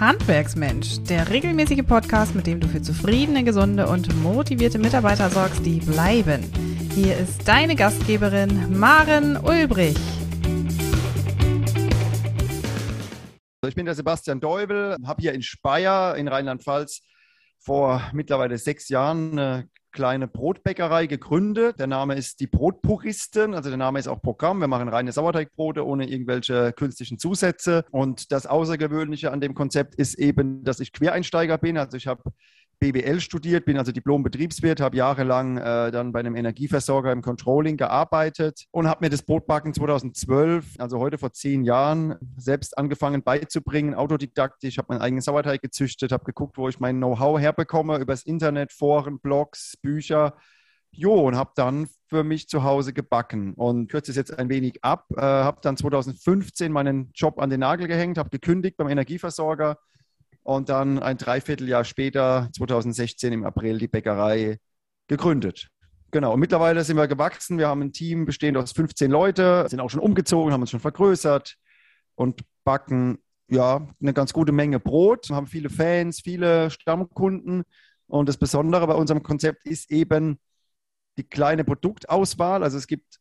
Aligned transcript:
Handwerksmensch, 0.00 1.02
der 1.10 1.28
regelmäßige 1.28 1.84
Podcast, 1.86 2.34
mit 2.34 2.46
dem 2.46 2.58
du 2.58 2.66
für 2.66 2.80
zufriedene, 2.80 3.44
gesunde 3.44 3.86
und 3.86 4.08
motivierte 4.22 4.78
Mitarbeiter 4.78 5.28
sorgst, 5.28 5.66
die 5.66 5.78
bleiben. 5.80 6.42
Hier 6.94 7.18
ist 7.18 7.46
deine 7.46 7.76
Gastgeberin 7.76 8.78
Maren 8.78 9.36
Ulbrich. 9.36 9.98
Ich 13.66 13.74
bin 13.74 13.84
der 13.84 13.94
Sebastian 13.94 14.40
Deubel, 14.40 14.96
habe 15.06 15.20
hier 15.20 15.34
in 15.34 15.42
Speyer 15.42 16.16
in 16.16 16.28
Rheinland-Pfalz 16.28 17.02
vor 17.58 18.02
mittlerweile 18.14 18.56
sechs 18.56 18.88
Jahren 18.88 19.38
eine 19.38 19.68
kleine 19.92 20.28
Brotbäckerei 20.28 21.06
gegründet. 21.06 21.78
Der 21.78 21.86
Name 21.86 22.14
ist 22.14 22.40
die 22.40 22.46
Brotpuristen, 22.46 23.54
also 23.54 23.68
der 23.68 23.78
Name 23.78 23.98
ist 23.98 24.08
auch 24.08 24.22
Programm. 24.22 24.60
Wir 24.60 24.68
machen 24.68 24.88
reine 24.88 25.12
Sauerteigbrote 25.12 25.86
ohne 25.86 26.08
irgendwelche 26.08 26.72
künstlichen 26.72 27.18
Zusätze. 27.18 27.84
Und 27.90 28.32
das 28.32 28.46
Außergewöhnliche 28.46 29.32
an 29.32 29.40
dem 29.40 29.54
Konzept 29.54 29.94
ist 29.94 30.14
eben, 30.18 30.64
dass 30.64 30.80
ich 30.80 30.92
Quereinsteiger 30.92 31.58
bin. 31.58 31.78
Also 31.78 31.96
ich 31.96 32.06
habe 32.06 32.22
BWL 32.80 33.20
studiert, 33.20 33.66
bin 33.66 33.76
also 33.76 33.92
Diplom-Betriebswirt, 33.92 34.80
habe 34.80 34.96
jahrelang 34.96 35.58
äh, 35.58 35.90
dann 35.90 36.12
bei 36.12 36.20
einem 36.20 36.34
Energieversorger 36.34 37.12
im 37.12 37.20
Controlling 37.20 37.76
gearbeitet 37.76 38.64
und 38.70 38.88
habe 38.88 39.04
mir 39.04 39.10
das 39.10 39.22
Brotbacken 39.22 39.74
2012, 39.74 40.76
also 40.78 40.98
heute 40.98 41.18
vor 41.18 41.32
zehn 41.34 41.62
Jahren, 41.62 42.16
selbst 42.38 42.78
angefangen 42.78 43.22
beizubringen, 43.22 43.94
autodidaktisch. 43.94 44.78
Habe 44.78 44.94
meinen 44.94 45.02
eigenen 45.02 45.20
Sauerteig 45.20 45.60
gezüchtet, 45.60 46.10
habe 46.10 46.24
geguckt, 46.24 46.56
wo 46.56 46.68
ich 46.68 46.80
mein 46.80 46.96
Know-how 46.96 47.38
herbekomme, 47.38 47.98
übers 47.98 48.22
Internet, 48.22 48.72
Foren, 48.72 49.20
Blogs, 49.20 49.76
Bücher. 49.82 50.34
Jo, 50.90 51.14
und 51.20 51.36
habe 51.36 51.52
dann 51.54 51.86
für 52.08 52.24
mich 52.24 52.48
zu 52.48 52.64
Hause 52.64 52.94
gebacken 52.94 53.54
und 53.54 53.88
kürze 53.88 54.10
es 54.10 54.16
jetzt 54.16 54.36
ein 54.36 54.48
wenig 54.48 54.82
ab. 54.82 55.06
Äh, 55.16 55.20
habe 55.20 55.60
dann 55.62 55.76
2015 55.76 56.72
meinen 56.72 57.10
Job 57.14 57.38
an 57.38 57.50
den 57.50 57.60
Nagel 57.60 57.88
gehängt, 57.88 58.16
habe 58.16 58.30
gekündigt 58.30 58.78
beim 58.78 58.88
Energieversorger 58.88 59.76
und 60.42 60.68
dann 60.68 60.98
ein 60.98 61.18
Dreivierteljahr 61.18 61.84
später, 61.84 62.48
2016 62.56 63.32
im 63.32 63.44
April, 63.44 63.78
die 63.78 63.88
Bäckerei 63.88 64.58
gegründet. 65.08 65.68
Genau, 66.12 66.34
und 66.34 66.40
mittlerweile 66.40 66.82
sind 66.82 66.96
wir 66.96 67.06
gewachsen. 67.06 67.58
Wir 67.58 67.68
haben 67.68 67.82
ein 67.82 67.92
Team 67.92 68.24
bestehend 68.24 68.56
aus 68.56 68.72
15 68.72 69.10
Leute, 69.10 69.66
sind 69.68 69.80
auch 69.80 69.90
schon 69.90 70.00
umgezogen, 70.00 70.52
haben 70.52 70.60
uns 70.60 70.70
schon 70.70 70.80
vergrößert 70.80 71.56
und 72.16 72.42
backen 72.64 73.18
ja 73.48 73.86
eine 74.00 74.12
ganz 74.12 74.32
gute 74.32 74.52
Menge 74.52 74.80
Brot, 74.80 75.30
haben 75.30 75.46
viele 75.46 75.70
Fans, 75.70 76.20
viele 76.20 76.70
Stammkunden. 76.70 77.62
Und 78.06 78.28
das 78.28 78.38
Besondere 78.38 78.86
bei 78.86 78.94
unserem 78.94 79.22
Konzept 79.22 79.66
ist 79.66 79.90
eben 79.90 80.38
die 81.16 81.24
kleine 81.24 81.64
Produktauswahl. 81.64 82.64
Also 82.64 82.76
es 82.76 82.86
gibt 82.86 83.20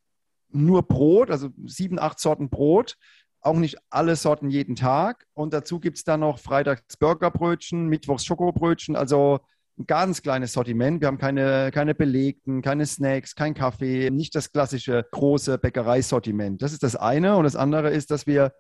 nur 0.51 0.81
Brot, 0.83 1.29
also 1.29 1.49
sieben, 1.65 1.99
acht 1.99 2.19
Sorten 2.19 2.49
Brot 2.49 2.97
auch 3.41 3.57
nicht 3.57 3.77
alle 3.89 4.15
Sorten 4.15 4.49
jeden 4.49 4.75
Tag. 4.75 5.25
Und 5.33 5.53
dazu 5.53 5.79
gibt 5.79 5.97
es 5.97 6.03
dann 6.03 6.21
noch 6.21 6.39
freitags 6.39 6.97
Burgerbrötchen, 6.97 7.87
mittwochs 7.87 8.25
Schokobrötchen, 8.25 8.95
also 8.95 9.39
ein 9.77 9.85
ganz 9.87 10.21
kleines 10.21 10.53
Sortiment. 10.53 11.01
Wir 11.01 11.07
haben 11.07 11.17
keine, 11.17 11.71
keine 11.71 11.95
belegten, 11.95 12.61
keine 12.61 12.85
Snacks, 12.85 13.35
kein 13.35 13.53
Kaffee, 13.53 14.09
nicht 14.09 14.35
das 14.35 14.51
klassische 14.51 15.05
große 15.11 15.57
Bäckereisortiment. 15.57 16.61
Das 16.61 16.73
ist 16.73 16.83
das 16.83 16.95
eine. 16.95 17.37
Und 17.37 17.45
das 17.45 17.55
andere 17.55 17.89
ist, 17.89 18.11
dass 18.11 18.27
wir 18.27 18.51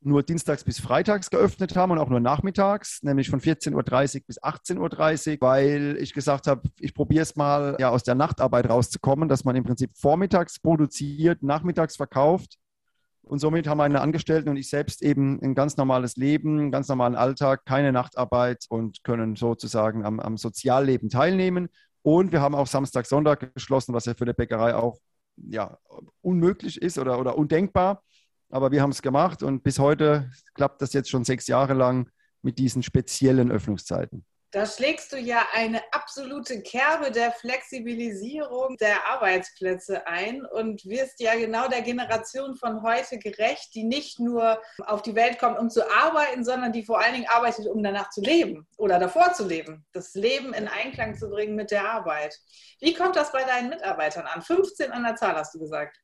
nur 0.00 0.22
dienstags 0.22 0.64
bis 0.64 0.80
freitags 0.80 1.30
geöffnet 1.30 1.76
haben 1.76 1.92
und 1.92 1.98
auch 1.98 2.10
nur 2.10 2.20
nachmittags, 2.20 3.02
nämlich 3.02 3.30
von 3.30 3.40
14.30 3.40 3.72
Uhr 4.16 4.22
bis 4.26 4.42
18.30 4.42 5.32
Uhr, 5.32 5.40
weil 5.40 5.96
ich 5.98 6.12
gesagt 6.12 6.46
habe, 6.46 6.68
ich 6.78 6.92
probiere 6.92 7.22
es 7.22 7.36
mal 7.36 7.76
ja, 7.78 7.88
aus 7.88 8.02
der 8.02 8.14
Nachtarbeit 8.14 8.68
rauszukommen, 8.68 9.30
dass 9.30 9.44
man 9.44 9.56
im 9.56 9.64
Prinzip 9.64 9.92
vormittags 9.96 10.58
produziert, 10.58 11.42
nachmittags 11.42 11.96
verkauft 11.96 12.58
und 13.26 13.38
somit 13.38 13.66
haben 13.66 13.78
meine 13.78 14.00
Angestellten 14.00 14.48
und 14.48 14.56
ich 14.56 14.68
selbst 14.68 15.02
eben 15.02 15.40
ein 15.42 15.54
ganz 15.54 15.76
normales 15.76 16.16
Leben, 16.16 16.58
einen 16.58 16.70
ganz 16.70 16.88
normalen 16.88 17.14
Alltag, 17.14 17.64
keine 17.64 17.92
Nachtarbeit 17.92 18.66
und 18.68 19.02
können 19.02 19.34
sozusagen 19.36 20.04
am, 20.04 20.20
am 20.20 20.36
Sozialleben 20.36 21.08
teilnehmen. 21.08 21.68
Und 22.02 22.32
wir 22.32 22.42
haben 22.42 22.54
auch 22.54 22.66
Samstag, 22.66 23.06
Sonntag 23.06 23.54
geschlossen, 23.54 23.94
was 23.94 24.04
ja 24.04 24.14
für 24.14 24.24
eine 24.24 24.34
Bäckerei 24.34 24.74
auch 24.74 24.98
ja, 25.36 25.78
unmöglich 26.20 26.80
ist 26.80 26.98
oder, 26.98 27.18
oder 27.18 27.38
undenkbar. 27.38 28.02
Aber 28.50 28.70
wir 28.70 28.82
haben 28.82 28.90
es 28.90 29.00
gemacht 29.00 29.42
und 29.42 29.62
bis 29.62 29.78
heute 29.78 30.30
klappt 30.54 30.82
das 30.82 30.92
jetzt 30.92 31.08
schon 31.08 31.24
sechs 31.24 31.46
Jahre 31.46 31.74
lang 31.74 32.10
mit 32.42 32.58
diesen 32.58 32.82
speziellen 32.82 33.50
Öffnungszeiten. 33.50 34.24
Da 34.54 34.66
schlägst 34.66 35.12
du 35.12 35.16
ja 35.16 35.44
eine 35.52 35.82
absolute 35.90 36.62
Kerbe 36.62 37.10
der 37.10 37.32
Flexibilisierung 37.32 38.76
der 38.76 39.04
Arbeitsplätze 39.08 40.06
ein 40.06 40.46
und 40.46 40.84
wirst 40.84 41.18
ja 41.18 41.34
genau 41.34 41.66
der 41.66 41.82
Generation 41.82 42.54
von 42.54 42.84
heute 42.84 43.18
gerecht, 43.18 43.74
die 43.74 43.82
nicht 43.82 44.20
nur 44.20 44.62
auf 44.86 45.02
die 45.02 45.16
Welt 45.16 45.40
kommt, 45.40 45.58
um 45.58 45.70
zu 45.70 45.82
arbeiten, 45.90 46.44
sondern 46.44 46.70
die 46.70 46.84
vor 46.84 47.00
allen 47.00 47.14
Dingen 47.14 47.28
arbeitet, 47.28 47.66
um 47.66 47.82
danach 47.82 48.10
zu 48.10 48.20
leben 48.20 48.64
oder 48.76 49.00
davor 49.00 49.32
zu 49.32 49.44
leben. 49.44 49.84
Das 49.92 50.14
Leben 50.14 50.54
in 50.54 50.68
Einklang 50.68 51.16
zu 51.16 51.28
bringen 51.28 51.56
mit 51.56 51.72
der 51.72 51.90
Arbeit. 51.90 52.38
Wie 52.78 52.94
kommt 52.94 53.16
das 53.16 53.32
bei 53.32 53.42
deinen 53.42 53.70
Mitarbeitern 53.70 54.26
an? 54.28 54.40
15 54.40 54.92
an 54.92 55.02
der 55.02 55.16
Zahl 55.16 55.34
hast 55.34 55.52
du 55.56 55.58
gesagt. 55.58 55.98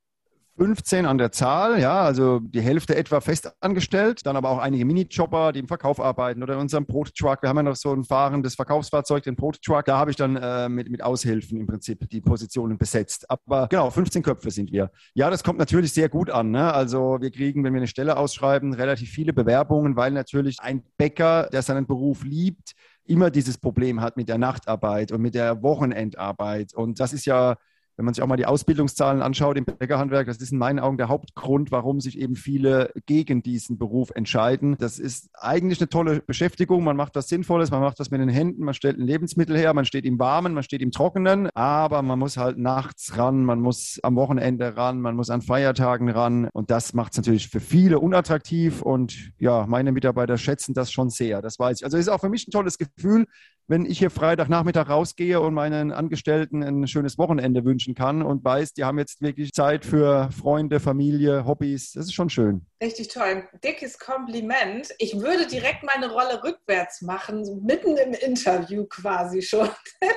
15 0.61 1.07
an 1.07 1.17
der 1.17 1.33
Zahl, 1.33 1.81
ja, 1.81 2.03
also 2.03 2.39
die 2.39 2.61
Hälfte 2.61 2.95
etwa 2.95 3.23
festangestellt, 3.23 4.27
dann 4.27 4.37
aber 4.37 4.51
auch 4.51 4.59
einige 4.59 4.85
Minijobber, 4.85 5.53
die 5.53 5.61
im 5.61 5.69
Verkauf 5.69 5.99
arbeiten 5.99 6.43
oder 6.43 6.53
in 6.53 6.61
unserem 6.61 6.85
Brottruck. 6.85 7.41
Wir 7.41 7.49
haben 7.49 7.57
ja 7.57 7.63
noch 7.63 7.77
so 7.77 7.95
ein 7.95 8.05
fahrendes 8.05 8.57
Verkaufsfahrzeug, 8.57 9.23
den 9.23 9.37
Brottruck. 9.37 9.87
Da 9.87 9.97
habe 9.97 10.11
ich 10.11 10.19
dann 10.19 10.37
äh, 10.37 10.69
mit, 10.69 10.91
mit 10.91 11.03
Aushilfen 11.03 11.59
im 11.59 11.67
Prinzip 11.67 12.07
die 12.11 12.21
Positionen 12.21 12.77
besetzt. 12.77 13.25
Aber 13.31 13.69
genau, 13.69 13.89
15 13.89 14.23
Köpfe 14.23 14.51
sind 14.51 14.71
wir. 14.71 14.91
Ja, 15.15 15.31
das 15.31 15.43
kommt 15.43 15.59
natürlich 15.59 15.95
sehr 15.95 16.11
gut 16.11 16.29
an. 16.29 16.51
Ne? 16.51 16.75
Also 16.75 17.17
wir 17.23 17.31
kriegen, 17.31 17.65
wenn 17.65 17.73
wir 17.73 17.81
eine 17.81 17.87
Stelle 17.89 18.19
ausschreiben, 18.19 18.75
relativ 18.75 19.09
viele 19.09 19.33
Bewerbungen, 19.33 19.97
weil 19.97 20.11
natürlich 20.11 20.59
ein 20.61 20.83
Bäcker, 20.99 21.49
der 21.51 21.63
seinen 21.63 21.87
Beruf 21.87 22.23
liebt, 22.23 22.75
immer 23.07 23.31
dieses 23.31 23.57
Problem 23.57 24.03
hat 24.03 24.19
mit 24.19 24.29
der 24.29 24.37
Nachtarbeit 24.37 25.11
und 25.11 25.23
mit 25.23 25.35
der 25.35 25.63
Wochenendarbeit. 25.63 26.75
Und 26.75 27.01
das 27.01 27.15
ist 27.15 27.25
ja 27.25 27.57
wenn 28.01 28.07
man 28.07 28.15
sich 28.15 28.23
auch 28.23 28.29
mal 28.29 28.39
die 28.39 28.47
Ausbildungszahlen 28.47 29.21
anschaut 29.21 29.59
im 29.59 29.67
Bäckerhandwerk, 29.67 30.27
das 30.27 30.39
ist 30.39 30.53
in 30.53 30.59
meinen 30.59 30.79
Augen 30.79 30.97
der 30.97 31.11
Hauptgrund, 31.11 31.71
warum 31.71 32.01
sich 32.01 32.19
eben 32.19 32.35
viele 32.35 32.95
gegen 33.05 33.43
diesen 33.43 33.77
Beruf 33.77 34.11
entscheiden. 34.15 34.75
Das 34.79 34.99
ist 34.99 35.29
eigentlich 35.35 35.83
eine 35.83 35.91
tolle 35.91 36.23
Beschäftigung. 36.23 36.83
Man 36.83 36.97
macht 36.97 37.15
was 37.15 37.29
Sinnvolles, 37.29 37.71
man 37.71 37.83
macht 37.83 38.01
das 38.01 38.11
mit 38.11 38.23
den 38.23 38.31
Händen, 38.31 38.65
man 38.65 38.73
stellt 38.73 38.97
ein 38.97 39.05
Lebensmittel 39.05 39.55
her, 39.55 39.75
man 39.75 39.85
steht 39.85 40.07
im 40.07 40.19
Warmen, 40.19 40.55
man 40.55 40.63
steht 40.63 40.81
im 40.81 40.93
Trockenen, 40.93 41.51
aber 41.53 42.01
man 42.01 42.19
muss 42.19 42.39
halt 42.39 42.57
nachts 42.57 43.19
ran, 43.19 43.45
man 43.45 43.61
muss 43.61 44.01
am 44.03 44.17
Wochenende 44.17 44.79
ran, 44.79 45.03
man 45.03 45.15
muss 45.15 45.29
an 45.29 45.43
Feiertagen 45.43 46.09
ran 46.09 46.49
und 46.55 46.71
das 46.71 46.95
macht 46.95 47.13
es 47.13 47.19
natürlich 47.19 47.49
für 47.49 47.61
viele 47.61 47.99
unattraktiv 47.99 48.81
und 48.81 49.33
ja, 49.37 49.67
meine 49.67 49.93
Mitarbeiter 49.93 50.39
schätzen 50.39 50.73
das 50.73 50.91
schon 50.91 51.11
sehr, 51.11 51.43
das 51.43 51.59
weiß 51.59 51.81
ich. 51.81 51.85
Also 51.85 51.99
es 51.99 52.07
ist 52.07 52.09
auch 52.09 52.21
für 52.21 52.31
mich 52.31 52.49
ein 52.49 52.51
tolles 52.51 52.79
Gefühl, 52.79 53.27
wenn 53.71 53.87
ich 53.87 54.01
hier 54.01 54.11
Freitagnachmittag 54.11 54.89
rausgehe 54.89 55.41
und 55.41 55.55
meinen 55.55 55.93
Angestellten 55.93 56.65
ein 56.65 56.89
schönes 56.89 57.19
Wochenende 57.19 57.65
wünschen 57.65 57.90
kann 57.95 58.23
und 58.23 58.45
weiß, 58.45 58.75
die 58.75 58.85
haben 58.85 58.99
jetzt 58.99 59.21
wirklich 59.21 59.53
Zeit 59.53 59.85
für 59.85 60.31
Freunde, 60.31 60.81
Familie, 60.81 61.45
Hobbys. 61.45 61.93
Das 61.93 62.07
ist 62.07 62.15
schon 62.15 62.31
schön. 62.31 62.67
Richtig 62.83 63.09
toll. 63.09 63.47
Dickes 63.63 63.99
Kompliment. 63.99 64.89
Ich 64.99 65.21
würde 65.21 65.47
direkt 65.47 65.83
meine 65.83 66.11
Rolle 66.11 66.43
rückwärts 66.43 67.03
machen, 67.03 67.65
mitten 67.65 67.97
im 67.97 68.13
Interview 68.15 68.87
quasi 68.87 69.43
schon. 69.43 69.69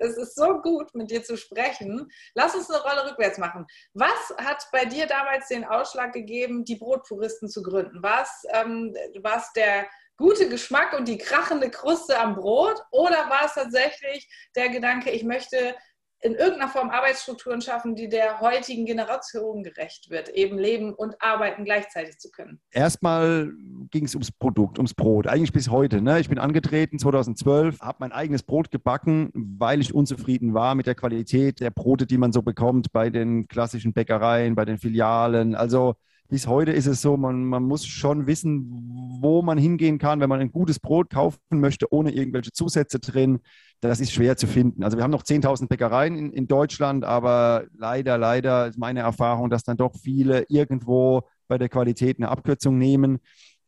Das 0.00 0.16
ist 0.16 0.34
so 0.34 0.60
gut, 0.60 0.94
mit 0.94 1.10
dir 1.10 1.22
zu 1.22 1.36
sprechen. 1.36 2.10
Lass 2.34 2.54
uns 2.54 2.70
eine 2.70 2.80
Rolle 2.82 3.10
rückwärts 3.10 3.38
machen. 3.38 3.66
Was 3.92 4.34
hat 4.38 4.66
bei 4.72 4.84
dir 4.84 5.06
damals 5.06 5.48
den 5.48 5.64
Ausschlag 5.64 6.12
gegeben, 6.12 6.64
die 6.64 6.76
Brotpuristen 6.76 7.48
zu 7.48 7.62
gründen? 7.62 8.02
Was, 8.02 8.44
ähm, 8.54 8.94
was 9.20 9.52
der 9.52 9.86
gute 10.16 10.48
Geschmack 10.48 10.92
und 10.98 11.08
die 11.08 11.18
krachende 11.18 11.70
Kruste 11.70 12.18
am 12.18 12.34
Brot? 12.34 12.82
Oder 12.90 13.30
war 13.30 13.46
es 13.46 13.54
tatsächlich 13.54 14.28
der 14.56 14.68
Gedanke, 14.68 15.10
ich 15.10 15.24
möchte 15.24 15.74
in 16.20 16.34
irgendeiner 16.34 16.68
Form 16.68 16.90
Arbeitsstrukturen 16.90 17.60
schaffen, 17.60 17.94
die 17.94 18.08
der 18.08 18.40
heutigen 18.40 18.86
Generation 18.86 19.62
gerecht 19.62 20.10
wird, 20.10 20.28
eben 20.30 20.58
leben 20.58 20.92
und 20.92 21.14
arbeiten 21.20 21.64
gleichzeitig 21.64 22.18
zu 22.18 22.30
können? 22.30 22.60
Erstmal 22.70 23.52
ging 23.90 24.04
es 24.04 24.14
ums 24.14 24.32
Produkt, 24.32 24.78
ums 24.78 24.94
Brot, 24.94 25.26
eigentlich 25.26 25.52
bis 25.52 25.70
heute. 25.70 26.00
Ne? 26.00 26.18
Ich 26.18 26.28
bin 26.28 26.38
angetreten 26.38 26.98
2012, 26.98 27.80
habe 27.80 27.98
mein 28.00 28.12
eigenes 28.12 28.42
Brot 28.42 28.70
gebacken, 28.70 29.30
weil 29.34 29.80
ich 29.80 29.94
unzufrieden 29.94 30.54
war 30.54 30.74
mit 30.74 30.86
der 30.86 30.96
Qualität 30.96 31.60
der 31.60 31.70
Brote, 31.70 32.06
die 32.06 32.18
man 32.18 32.32
so 32.32 32.42
bekommt 32.42 32.92
bei 32.92 33.10
den 33.10 33.46
klassischen 33.46 33.92
Bäckereien, 33.92 34.56
bei 34.56 34.64
den 34.64 34.78
Filialen. 34.78 35.54
Also 35.54 35.94
bis 36.28 36.46
heute 36.46 36.72
ist 36.72 36.86
es 36.86 37.00
so, 37.00 37.16
man, 37.16 37.44
man 37.44 37.64
muss 37.64 37.86
schon 37.86 38.26
wissen, 38.26 39.18
wo 39.20 39.40
man 39.40 39.56
hingehen 39.56 39.98
kann, 39.98 40.20
wenn 40.20 40.28
man 40.28 40.40
ein 40.40 40.52
gutes 40.52 40.78
Brot 40.78 41.10
kaufen 41.10 41.38
möchte, 41.50 41.92
ohne 41.92 42.12
irgendwelche 42.12 42.52
Zusätze 42.52 43.00
drin. 43.00 43.40
Das 43.80 44.00
ist 44.00 44.12
schwer 44.12 44.36
zu 44.36 44.46
finden. 44.46 44.84
Also 44.84 44.98
wir 44.98 45.04
haben 45.04 45.10
noch 45.10 45.22
10.000 45.22 45.68
Bäckereien 45.68 46.16
in, 46.16 46.32
in 46.32 46.46
Deutschland, 46.46 47.04
aber 47.04 47.64
leider, 47.76 48.18
leider 48.18 48.66
ist 48.68 48.78
meine 48.78 49.00
Erfahrung, 49.00 49.48
dass 49.48 49.64
dann 49.64 49.78
doch 49.78 49.94
viele 49.96 50.44
irgendwo 50.48 51.22
bei 51.48 51.56
der 51.56 51.70
Qualität 51.70 52.18
eine 52.18 52.28
Abkürzung 52.28 52.76
nehmen 52.76 53.20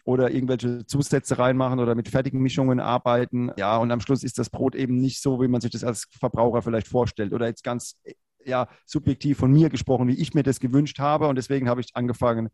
oder 0.05 0.31
irgendwelche 0.31 0.85
Zusätze 0.87 1.39
reinmachen 1.39 1.79
oder 1.79 1.95
mit 1.95 2.09
fertigen 2.09 2.41
Mischungen 2.41 2.81
arbeiten. 2.81 3.53
Ja, 3.57 3.79
und 3.79 3.91
am 3.91 4.01
Schluss 4.01 4.23
ist 4.23 4.39
das 4.39 4.51
Brot 4.51 4.75
eben 4.75 4.97
nicht 4.97 5.23
so, 5.23 5.41
wie 5.41 5.49
man 5.49 5.61
sich 5.61 5.71
das 5.71 5.85
als 5.85 6.09
Verbraucher 6.19 6.61
vielleicht 6.61 6.89
vorstellt. 6.89 7.33
Oder 7.33 7.47
jetzt 7.47 7.65
ganz 7.65 7.97
ja, 8.45 8.69
subjektiv 8.87 9.39
von 9.39 9.53
mir 9.53 9.69
gesprochen, 9.69 10.09
wie 10.09 10.21
ich 10.21 10.35
mir 10.35 10.43
das 10.43 10.61
gewünscht 10.61 10.99
habe. 10.99 11.29
Und 11.29 11.37
deswegen 11.37 11.69
habe 11.69 11.81
ich 11.81 11.91
angefangen, 11.95 12.51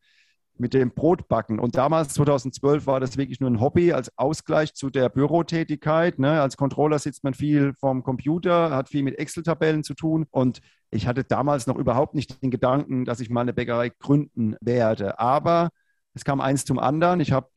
mit 0.59 0.75
dem 0.75 0.91
Brotbacken. 0.91 1.59
Und 1.59 1.77
damals, 1.77 2.15
2012, 2.15 2.87
war 2.87 3.01
das 3.01 3.17
wirklich 3.17 3.41
nur 3.41 3.51
ein 3.51 3.61
Hobby 3.61 3.93
als 3.93 4.17
Ausgleich 4.17 4.75
zu 4.75 4.91
der 4.91 5.09
Bürotätigkeit. 5.09 6.19
Ne? 6.19 6.41
Als 6.41 6.57
Controller 6.57 6.99
sitzt 6.99 7.25
man 7.25 7.35
viel 7.35 7.75
vorm 7.75 8.03
Computer, 8.03 8.71
hat 8.71 8.89
viel 8.89 9.03
mit 9.03 9.19
Excel-Tabellen 9.19 9.85
zu 9.85 9.95
tun. 9.95 10.27
Und 10.31 10.61
ich 10.91 11.07
hatte 11.07 11.25
damals 11.25 11.67
noch 11.67 11.77
überhaupt 11.77 12.15
nicht 12.15 12.43
den 12.43 12.51
Gedanken, 12.51 13.05
dass 13.05 13.21
ich 13.21 13.31
mal 13.31 13.43
eine 13.43 13.53
Bäckerei 13.53 13.91
gründen 13.91 14.57
werde. 14.61 15.19
Aber 15.19 15.71
es 16.15 16.25
kam 16.25 16.41
eins 16.41 16.65
zum 16.65 16.79
anderen. 16.79 17.21
Ich 17.21 17.33
habe 17.33 17.49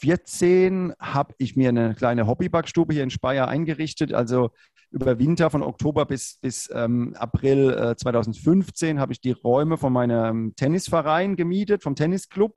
2014 0.00 0.94
habe 0.98 1.34
ich 1.38 1.56
mir 1.56 1.68
eine 1.68 1.94
kleine 1.94 2.26
Hobbybackstube 2.26 2.94
hier 2.94 3.02
in 3.02 3.10
Speyer 3.10 3.48
eingerichtet. 3.48 4.12
Also 4.12 4.50
über 4.90 5.18
Winter 5.18 5.50
von 5.50 5.62
Oktober 5.62 6.06
bis, 6.06 6.38
bis 6.40 6.68
ähm, 6.72 7.14
April 7.18 7.70
äh, 7.70 7.96
2015 7.96 8.98
habe 8.98 9.12
ich 9.12 9.20
die 9.20 9.32
Räume 9.32 9.76
von 9.76 9.92
meinem 9.92 10.54
Tennisverein 10.56 11.36
gemietet, 11.36 11.82
vom 11.82 11.94
Tennisclub. 11.94 12.54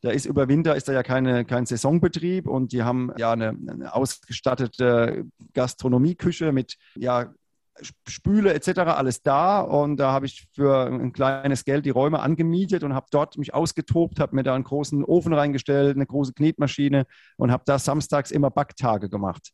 Da 0.00 0.10
ist 0.10 0.26
über 0.26 0.48
Winter 0.48 0.76
ist 0.76 0.88
da 0.88 0.92
ja 0.92 1.02
keine, 1.02 1.44
kein 1.44 1.66
Saisonbetrieb 1.66 2.46
und 2.46 2.72
die 2.72 2.82
haben 2.82 3.12
ja 3.16 3.32
eine, 3.32 3.48
eine 3.48 3.94
ausgestattete 3.94 5.24
Gastronomieküche 5.54 6.52
mit 6.52 6.76
ja, 6.96 7.34
Spüle 8.06 8.54
etc. 8.54 8.80
alles 8.80 9.22
da 9.22 9.60
und 9.60 9.96
da 9.96 10.12
habe 10.12 10.26
ich 10.26 10.46
für 10.52 10.86
ein 10.86 11.12
kleines 11.12 11.64
Geld 11.64 11.86
die 11.86 11.90
Räume 11.90 12.20
angemietet 12.20 12.82
und 12.84 12.94
habe 12.94 13.06
dort 13.10 13.38
mich 13.38 13.54
ausgetobt, 13.54 14.20
habe 14.20 14.36
mir 14.36 14.42
da 14.42 14.54
einen 14.54 14.64
großen 14.64 15.04
Ofen 15.04 15.32
reingestellt, 15.32 15.96
eine 15.96 16.06
große 16.06 16.32
Knetmaschine 16.32 17.06
und 17.36 17.50
habe 17.50 17.62
da 17.66 17.78
samstags 17.78 18.30
immer 18.30 18.50
Backtage 18.50 19.08
gemacht. 19.08 19.52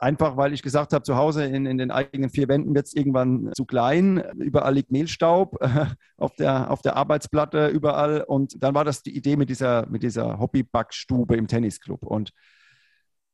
Einfach 0.00 0.36
weil 0.36 0.52
ich 0.52 0.62
gesagt 0.62 0.92
habe, 0.92 1.02
zu 1.02 1.16
Hause 1.16 1.44
in, 1.44 1.66
in 1.66 1.76
den 1.76 1.90
eigenen 1.90 2.30
vier 2.30 2.46
Wänden 2.46 2.74
wird 2.74 2.86
es 2.86 2.94
irgendwann 2.94 3.50
zu 3.54 3.64
klein. 3.64 4.22
Überall 4.38 4.74
liegt 4.74 4.92
Mehlstaub 4.92 5.58
auf, 6.16 6.34
der, 6.36 6.70
auf 6.70 6.82
der 6.82 6.96
Arbeitsplatte, 6.96 7.66
überall. 7.66 8.22
Und 8.22 8.62
dann 8.62 8.76
war 8.76 8.84
das 8.84 9.02
die 9.02 9.16
Idee 9.16 9.36
mit 9.36 9.48
dieser, 9.48 9.86
mit 9.88 10.04
dieser 10.04 10.38
Hobby-Backstube 10.38 11.34
im 11.34 11.48
Tennisclub. 11.48 12.04
Und 12.04 12.32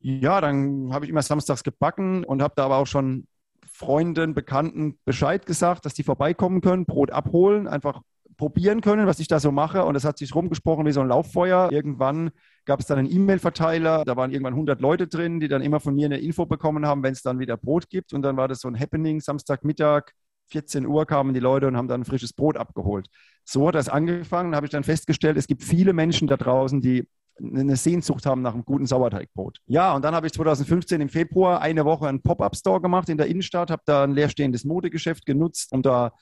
ja, 0.01 0.41
dann 0.41 0.93
habe 0.93 1.05
ich 1.05 1.11
immer 1.11 1.23
samstags 1.23 1.65
gebacken 1.65 2.25
und 2.25 2.41
habe 2.41 2.55
da 2.57 2.65
aber 2.65 2.77
auch 2.77 2.87
schon 2.87 3.27
Freunden, 3.77 4.35
Bekannten 4.35 4.99
Bescheid 5.05 5.47
gesagt, 5.47 5.85
dass 5.85 5.95
die 5.95 6.05
vorbeikommen 6.05 6.61
können, 6.61 6.87
Brot 6.87 7.11
abholen, 7.11 7.67
einfach 7.67 8.03
probieren 8.37 8.81
können, 8.81 9.09
was 9.09 9.19
ich 9.19 9.27
da 9.27 9.41
so 9.41 9.51
mache. 9.51 9.85
Und 9.85 9.97
es 9.97 10.05
hat 10.05 10.17
sich 10.17 10.33
rumgesprochen 10.33 10.87
wie 10.87 10.93
so 10.93 11.01
ein 11.01 11.09
Lauffeuer. 11.09 11.73
Irgendwann 11.73 12.31
gab 12.67 12.79
es 12.79 12.87
dann 12.87 13.01
einen 13.01 13.11
E-Mail-Verteiler. 13.11 14.05
Da 14.05 14.17
waren 14.17 14.31
irgendwann 14.31 14.55
100 14.55 14.81
Leute 14.81 15.09
drin, 15.09 15.41
die 15.41 15.49
dann 15.49 15.61
immer 15.61 15.81
von 15.81 15.93
mir 15.93 16.07
eine 16.07 16.19
Info 16.19 16.47
bekommen 16.47 16.87
haben, 16.87 17.03
wenn 17.03 17.13
es 17.13 17.23
dann 17.23 17.41
wieder 17.41 17.57
Brot 17.57 17.91
gibt. 17.91 18.13
Und 18.13 18.23
dann 18.23 18.37
war 18.37 18.47
das 18.47 18.61
so 18.61 18.69
ein 18.69 18.79
Happening. 18.79 19.21
Samstagmittag, 19.21 20.13
14 20.51 20.87
Uhr 20.87 21.05
kamen 21.05 21.35
die 21.35 21.41
Leute 21.41 21.67
und 21.67 21.77
haben 21.77 21.89
dann 21.89 22.05
frisches 22.05 22.33
Brot 22.33 22.57
abgeholt. 22.57 23.09
So 23.45 23.67
hat 23.67 23.75
das 23.75 23.89
angefangen. 23.89 24.53
Da 24.53 24.57
habe 24.57 24.67
ich 24.67 24.73
dann 24.73 24.85
festgestellt, 24.85 25.37
es 25.37 25.49
gibt 25.49 25.65
viele 25.65 25.93
Menschen 25.93 26.29
da 26.29 26.37
draußen, 26.37 26.81
die 26.81 27.09
eine 27.41 27.77
Sehnsucht 27.77 28.27
haben 28.27 28.43
nach 28.43 28.55
einem 28.55 28.65
guten 28.65 28.87
Sauerteigbrot. 28.87 29.59
Ja, 29.67 29.95
und 29.95 30.05
dann 30.05 30.15
habe 30.15 30.27
ich 30.27 30.33
2015 30.33 31.01
im 31.01 31.09
Februar 31.09 31.61
eine 31.61 31.85
Woche 31.85 32.07
einen 32.09 32.23
Pop-up-Store 32.23 32.81
gemacht 32.81 33.09
in 33.09 33.19
der 33.19 33.27
Innenstadt, 33.27 33.71
habe 33.71 33.83
da 33.87 34.05
ein 34.05 34.13
leerstehendes 34.13 34.65
Modegeschäft 34.65 35.27
genutzt, 35.27 35.73
um 35.73 35.83
da 35.83 36.13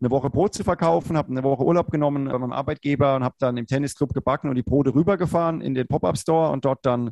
eine 0.00 0.10
Woche 0.10 0.30
Brot 0.30 0.54
zu 0.54 0.64
verkaufen, 0.64 1.16
habe 1.16 1.30
eine 1.30 1.42
Woche 1.42 1.64
Urlaub 1.64 1.90
genommen 1.90 2.26
bei 2.26 2.38
meinem 2.38 2.52
Arbeitgeber 2.52 3.16
und 3.16 3.24
habe 3.24 3.36
dann 3.38 3.56
im 3.56 3.66
Tennisclub 3.66 4.12
gebacken 4.12 4.48
und 4.48 4.56
die 4.56 4.62
Brote 4.62 4.94
rübergefahren 4.94 5.60
in 5.60 5.74
den 5.74 5.86
Pop-Up-Store 5.86 6.50
und 6.50 6.64
dort 6.64 6.84
dann 6.84 7.10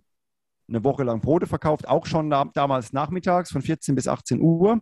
eine 0.69 0.85
Woche 0.85 1.05
lang 1.05 1.21
Brote 1.21 1.47
verkauft, 1.47 1.89
auch 1.89 2.07
schon 2.07 2.31
damals 2.31 2.93
nachmittags 2.93 3.51
von 3.51 3.63
14 3.63 3.95
bis 3.95 4.09
18 4.09 4.41
Uhr. 4.41 4.81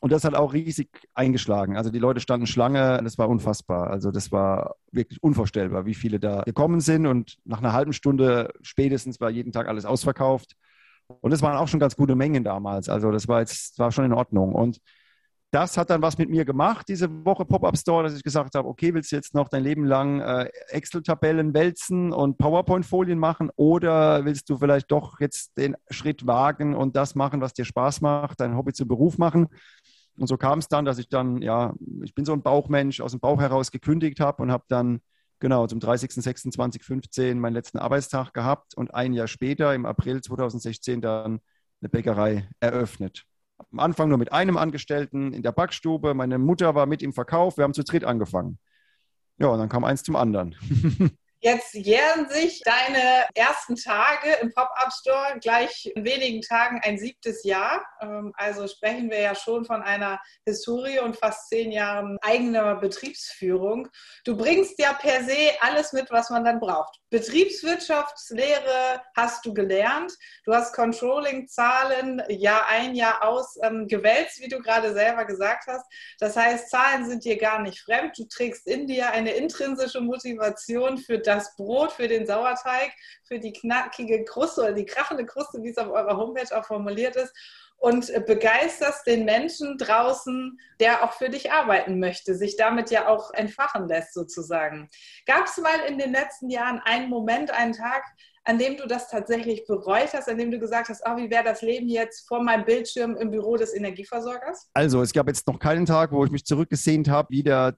Und 0.00 0.12
das 0.12 0.24
hat 0.24 0.34
auch 0.34 0.52
riesig 0.52 0.88
eingeschlagen. 1.14 1.76
Also 1.76 1.90
die 1.90 1.98
Leute 1.98 2.20
standen 2.20 2.46
Schlange, 2.46 3.00
das 3.02 3.18
war 3.18 3.28
unfassbar. 3.28 3.90
Also 3.90 4.12
das 4.12 4.30
war 4.30 4.76
wirklich 4.92 5.20
unvorstellbar, 5.22 5.86
wie 5.86 5.94
viele 5.94 6.20
da 6.20 6.42
gekommen 6.42 6.80
sind. 6.80 7.06
Und 7.06 7.38
nach 7.44 7.58
einer 7.58 7.72
halben 7.72 7.92
Stunde 7.92 8.52
spätestens 8.62 9.20
war 9.20 9.30
jeden 9.30 9.52
Tag 9.52 9.66
alles 9.66 9.84
ausverkauft. 9.84 10.54
Und 11.20 11.32
es 11.32 11.42
waren 11.42 11.56
auch 11.56 11.68
schon 11.68 11.80
ganz 11.80 11.96
gute 11.96 12.14
Mengen 12.14 12.44
damals. 12.44 12.88
Also 12.88 13.10
das 13.10 13.26
war 13.26 13.40
jetzt 13.40 13.78
war 13.78 13.90
schon 13.90 14.04
in 14.04 14.12
Ordnung. 14.12 14.54
Und 14.54 14.78
das 15.50 15.78
hat 15.78 15.88
dann 15.88 16.02
was 16.02 16.18
mit 16.18 16.28
mir 16.28 16.44
gemacht, 16.44 16.86
diese 16.88 17.08
Woche 17.24 17.46
Pop-Up 17.46 17.76
Store, 17.78 18.02
dass 18.02 18.14
ich 18.14 18.22
gesagt 18.22 18.54
habe, 18.54 18.68
okay, 18.68 18.92
willst 18.92 19.10
du 19.12 19.16
jetzt 19.16 19.34
noch 19.34 19.48
dein 19.48 19.62
Leben 19.62 19.86
lang 19.86 20.20
äh, 20.20 20.50
Excel-Tabellen 20.68 21.54
wälzen 21.54 22.12
und 22.12 22.36
PowerPoint-Folien 22.36 23.18
machen 23.18 23.50
oder 23.56 24.26
willst 24.26 24.50
du 24.50 24.58
vielleicht 24.58 24.90
doch 24.92 25.20
jetzt 25.20 25.56
den 25.56 25.74
Schritt 25.88 26.26
wagen 26.26 26.74
und 26.74 26.96
das 26.96 27.14
machen, 27.14 27.40
was 27.40 27.54
dir 27.54 27.64
Spaß 27.64 28.02
macht, 28.02 28.40
dein 28.40 28.56
Hobby 28.56 28.74
zum 28.74 28.88
Beruf 28.88 29.16
machen? 29.16 29.48
Und 30.18 30.26
so 30.26 30.36
kam 30.36 30.58
es 30.58 30.68
dann, 30.68 30.84
dass 30.84 30.98
ich 30.98 31.08
dann, 31.08 31.42
ja, 31.42 31.74
ich 32.02 32.14
bin 32.14 32.24
so 32.24 32.32
ein 32.32 32.42
Bauchmensch, 32.42 33.00
aus 33.00 33.12
dem 33.12 33.20
Bauch 33.20 33.40
heraus 33.40 33.70
gekündigt 33.70 34.20
habe 34.20 34.42
und 34.42 34.50
habe 34.50 34.64
dann 34.68 35.00
genau 35.38 35.66
zum 35.66 35.78
30.06.2015 35.78 37.36
meinen 37.36 37.54
letzten 37.54 37.78
Arbeitstag 37.78 38.32
gehabt 38.32 38.74
und 38.74 38.92
ein 38.92 39.12
Jahr 39.12 39.28
später, 39.28 39.74
im 39.74 39.86
April 39.86 40.20
2016, 40.20 41.00
dann 41.00 41.40
eine 41.80 41.88
Bäckerei 41.88 42.48
eröffnet 42.60 43.24
am 43.72 43.80
Anfang 43.80 44.08
nur 44.08 44.18
mit 44.18 44.32
einem 44.32 44.56
Angestellten 44.56 45.32
in 45.32 45.42
der 45.42 45.52
Backstube. 45.52 46.14
Meine 46.14 46.38
Mutter 46.38 46.74
war 46.74 46.86
mit 46.86 47.02
im 47.02 47.12
Verkauf. 47.12 47.56
Wir 47.56 47.64
haben 47.64 47.74
zu 47.74 47.84
dritt 47.84 48.04
angefangen. 48.04 48.58
Ja, 49.38 49.48
und 49.48 49.58
dann 49.58 49.68
kam 49.68 49.84
eins 49.84 50.02
zum 50.02 50.16
anderen. 50.16 50.54
Jetzt 51.40 51.72
jähren 51.74 52.28
sich 52.28 52.62
deine 52.64 53.26
ersten 53.34 53.76
Tage 53.76 54.32
im 54.42 54.52
Pop-Up-Store 54.52 55.38
gleich 55.40 55.88
in 55.94 56.04
wenigen 56.04 56.42
Tagen 56.42 56.80
ein 56.82 56.98
siebtes 56.98 57.44
Jahr. 57.44 57.86
Ähm, 58.00 58.32
also 58.36 58.66
sprechen 58.66 59.08
wir 59.08 59.20
ja 59.20 59.36
schon 59.36 59.64
von 59.64 59.80
einer 59.82 60.18
Historie 60.44 60.98
und 60.98 61.16
fast 61.16 61.48
zehn 61.48 61.70
Jahren 61.70 62.18
eigener 62.22 62.74
Betriebsführung. 62.74 63.88
Du 64.24 64.36
bringst 64.36 64.80
ja 64.80 64.92
per 64.94 65.22
se 65.22 65.52
alles 65.60 65.92
mit, 65.92 66.10
was 66.10 66.28
man 66.30 66.44
dann 66.44 66.58
braucht. 66.58 66.98
Betriebswirtschaftslehre 67.10 69.00
hast 69.16 69.46
du 69.46 69.54
gelernt. 69.54 70.12
Du 70.44 70.52
hast 70.52 70.74
Controlling-Zahlen 70.74 72.20
Jahr 72.30 72.66
ein, 72.66 72.96
Jahr 72.96 73.22
aus 73.22 73.56
ähm, 73.62 73.86
gewälzt, 73.86 74.40
wie 74.40 74.48
du 74.48 74.58
gerade 74.58 74.92
selber 74.92 75.24
gesagt 75.24 75.68
hast. 75.68 75.86
Das 76.18 76.36
heißt, 76.36 76.68
Zahlen 76.68 77.08
sind 77.08 77.24
dir 77.24 77.38
gar 77.38 77.62
nicht 77.62 77.78
fremd. 77.78 78.18
Du 78.18 78.24
trägst 78.24 78.66
in 78.66 78.88
dir 78.88 79.12
eine 79.12 79.34
intrinsische 79.34 80.00
Motivation 80.00 80.98
für 80.98 81.27
das 81.28 81.54
Brot, 81.56 81.92
für 81.92 82.08
den 82.08 82.26
Sauerteig, 82.26 82.90
für 83.24 83.38
die 83.38 83.52
knackige 83.52 84.24
Kruste 84.24 84.62
oder 84.62 84.72
die 84.72 84.86
krachende 84.86 85.26
Kruste, 85.26 85.62
wie 85.62 85.70
es 85.70 85.78
auf 85.78 85.88
eurer 85.88 86.16
Homepage 86.16 86.58
auch 86.58 86.64
formuliert 86.64 87.16
ist 87.16 87.32
und 87.78 88.12
begeisterst 88.26 89.06
den 89.06 89.24
Menschen 89.24 89.78
draußen, 89.78 90.58
der 90.80 91.04
auch 91.04 91.12
für 91.12 91.28
dich 91.28 91.52
arbeiten 91.52 92.00
möchte, 92.00 92.34
sich 92.34 92.56
damit 92.56 92.90
ja 92.90 93.08
auch 93.08 93.32
entfachen 93.32 93.86
lässt 93.86 94.14
sozusagen. 94.14 94.90
Gab 95.26 95.46
es 95.46 95.56
mal 95.58 95.80
in 95.88 95.98
den 95.98 96.12
letzten 96.12 96.50
Jahren 96.50 96.80
einen 96.84 97.08
Moment, 97.08 97.52
einen 97.52 97.72
Tag, 97.72 98.02
an 98.44 98.58
dem 98.58 98.76
du 98.76 98.86
das 98.86 99.08
tatsächlich 99.08 99.66
bereut 99.66 100.12
hast, 100.14 100.28
an 100.28 100.38
dem 100.38 100.50
du 100.50 100.58
gesagt 100.58 100.88
hast, 100.88 101.02
oh, 101.06 101.16
wie 101.16 101.30
wäre 101.30 101.44
das 101.44 101.62
Leben 101.62 101.88
jetzt 101.88 102.26
vor 102.26 102.42
meinem 102.42 102.64
Bildschirm 102.64 103.16
im 103.16 103.30
Büro 103.30 103.56
des 103.56 103.74
Energieversorgers? 103.74 104.70
Also 104.72 105.02
es 105.02 105.12
gab 105.12 105.28
jetzt 105.28 105.46
noch 105.46 105.58
keinen 105.58 105.86
Tag, 105.86 106.10
wo 106.12 106.24
ich 106.24 106.30
mich 106.30 106.46
zurückgesehnt 106.46 107.08
habe, 107.08 107.28
wieder 107.30 107.76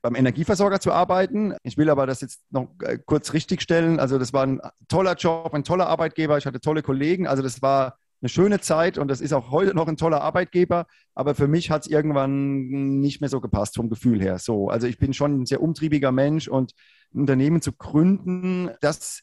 beim 0.00 0.14
Energieversorger 0.14 0.80
zu 0.80 0.92
arbeiten. 0.92 1.54
Ich 1.62 1.76
will 1.76 1.90
aber 1.90 2.06
das 2.06 2.20
jetzt 2.20 2.40
noch 2.50 2.68
äh, 2.82 2.98
kurz 3.04 3.32
richtigstellen. 3.32 4.00
Also 4.00 4.18
das 4.18 4.32
war 4.32 4.44
ein 4.44 4.60
toller 4.88 5.14
Job, 5.14 5.52
ein 5.54 5.64
toller 5.64 5.88
Arbeitgeber. 5.88 6.38
Ich 6.38 6.46
hatte 6.46 6.60
tolle 6.60 6.82
Kollegen. 6.82 7.26
Also 7.26 7.42
das 7.42 7.62
war 7.62 7.98
eine 8.22 8.28
schöne 8.28 8.60
Zeit 8.60 8.98
und 8.98 9.08
das 9.08 9.20
ist 9.20 9.32
auch 9.32 9.50
heute 9.50 9.74
noch 9.74 9.88
ein 9.88 9.96
toller 9.96 10.20
Arbeitgeber. 10.20 10.86
Aber 11.14 11.34
für 11.34 11.48
mich 11.48 11.70
hat 11.70 11.82
es 11.82 11.88
irgendwann 11.88 13.00
nicht 13.00 13.20
mehr 13.20 13.30
so 13.30 13.40
gepasst 13.40 13.76
vom 13.76 13.90
Gefühl 13.90 14.22
her. 14.22 14.38
So, 14.38 14.68
also 14.68 14.86
ich 14.86 14.98
bin 14.98 15.12
schon 15.12 15.42
ein 15.42 15.46
sehr 15.46 15.60
umtriebiger 15.60 16.12
Mensch 16.12 16.48
und 16.48 16.72
ein 17.14 17.20
Unternehmen 17.20 17.60
zu 17.60 17.72
gründen, 17.72 18.70
das 18.80 19.22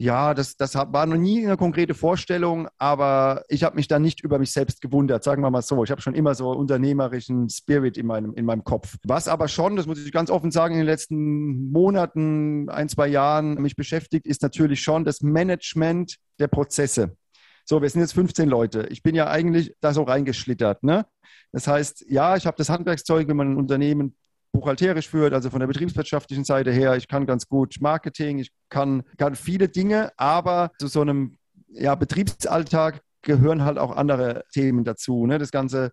ja, 0.00 0.32
das, 0.32 0.56
das 0.56 0.76
war 0.76 1.06
noch 1.06 1.16
nie 1.16 1.44
eine 1.44 1.56
konkrete 1.56 1.92
Vorstellung, 1.92 2.68
aber 2.78 3.44
ich 3.48 3.64
habe 3.64 3.74
mich 3.74 3.88
da 3.88 3.98
nicht 3.98 4.22
über 4.22 4.38
mich 4.38 4.52
selbst 4.52 4.80
gewundert, 4.80 5.24
sagen 5.24 5.42
wir 5.42 5.50
mal 5.50 5.60
so. 5.60 5.82
Ich 5.82 5.90
habe 5.90 6.00
schon 6.00 6.14
immer 6.14 6.36
so 6.36 6.52
unternehmerischen 6.52 7.48
Spirit 7.48 7.98
in 7.98 8.06
meinem, 8.06 8.32
in 8.34 8.44
meinem 8.44 8.62
Kopf. 8.62 8.96
Was 9.02 9.26
aber 9.26 9.48
schon, 9.48 9.74
das 9.74 9.86
muss 9.86 9.98
ich 9.98 10.12
ganz 10.12 10.30
offen 10.30 10.52
sagen, 10.52 10.74
in 10.74 10.80
den 10.80 10.86
letzten 10.86 11.72
Monaten, 11.72 12.68
ein, 12.70 12.88
zwei 12.88 13.08
Jahren 13.08 13.54
mich 13.54 13.74
beschäftigt, 13.74 14.24
ist 14.26 14.40
natürlich 14.42 14.82
schon 14.82 15.04
das 15.04 15.20
Management 15.20 16.16
der 16.38 16.46
Prozesse. 16.46 17.16
So, 17.64 17.82
wir 17.82 17.90
sind 17.90 18.00
jetzt 18.00 18.14
15 18.14 18.48
Leute. 18.48 18.86
Ich 18.90 19.02
bin 19.02 19.16
ja 19.16 19.28
eigentlich 19.28 19.74
da 19.80 19.92
so 19.92 20.04
reingeschlittert. 20.04 20.84
Ne? 20.84 21.06
Das 21.50 21.66
heißt, 21.66 22.06
ja, 22.08 22.36
ich 22.36 22.46
habe 22.46 22.56
das 22.56 22.68
Handwerkszeug, 22.68 23.26
wenn 23.26 23.36
man 23.36 23.52
ein 23.52 23.56
Unternehmen 23.56 24.14
buchhalterisch 24.58 25.08
führt, 25.08 25.32
also 25.32 25.50
von 25.50 25.60
der 25.60 25.68
betriebswirtschaftlichen 25.68 26.44
Seite 26.44 26.72
her. 26.72 26.96
Ich 26.96 27.06
kann 27.06 27.26
ganz 27.26 27.46
gut 27.46 27.76
Marketing, 27.80 28.38
ich 28.38 28.50
kann, 28.68 29.04
kann 29.16 29.36
viele 29.36 29.68
Dinge, 29.68 30.10
aber 30.16 30.72
zu 30.78 30.88
so 30.88 31.00
einem 31.00 31.38
ja, 31.68 31.94
Betriebsalltag 31.94 33.00
gehören 33.22 33.64
halt 33.64 33.78
auch 33.78 33.94
andere 33.94 34.44
Themen 34.52 34.84
dazu. 34.84 35.26
Ne? 35.26 35.38
Das 35.38 35.52
ganze 35.52 35.92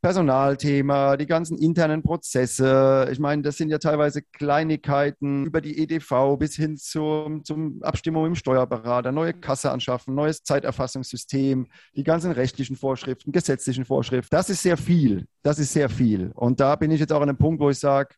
Personalthema, 0.00 1.16
die 1.16 1.26
ganzen 1.26 1.58
internen 1.58 2.02
Prozesse. 2.02 3.08
Ich 3.10 3.18
meine, 3.18 3.42
das 3.42 3.56
sind 3.56 3.68
ja 3.68 3.78
teilweise 3.78 4.22
Kleinigkeiten 4.22 5.44
über 5.44 5.60
die 5.60 5.78
EDV 5.78 6.36
bis 6.38 6.54
hin 6.54 6.76
zum, 6.76 7.44
zum 7.44 7.82
Abstimmung 7.82 8.26
im 8.26 8.34
Steuerberater, 8.36 9.10
neue 9.10 9.34
Kasse 9.34 9.72
anschaffen, 9.72 10.14
neues 10.14 10.44
Zeiterfassungssystem, 10.44 11.66
die 11.96 12.04
ganzen 12.04 12.30
rechtlichen 12.30 12.76
Vorschriften, 12.76 13.32
gesetzlichen 13.32 13.84
Vorschriften. 13.84 14.28
Das 14.30 14.50
ist 14.50 14.62
sehr 14.62 14.76
viel. 14.76 15.26
Das 15.42 15.58
ist 15.58 15.72
sehr 15.72 15.88
viel. 15.88 16.30
Und 16.34 16.60
da 16.60 16.76
bin 16.76 16.92
ich 16.92 17.00
jetzt 17.00 17.12
auch 17.12 17.20
an 17.20 17.28
einem 17.28 17.38
Punkt, 17.38 17.60
wo 17.60 17.68
ich 17.68 17.78
sage, 17.80 18.14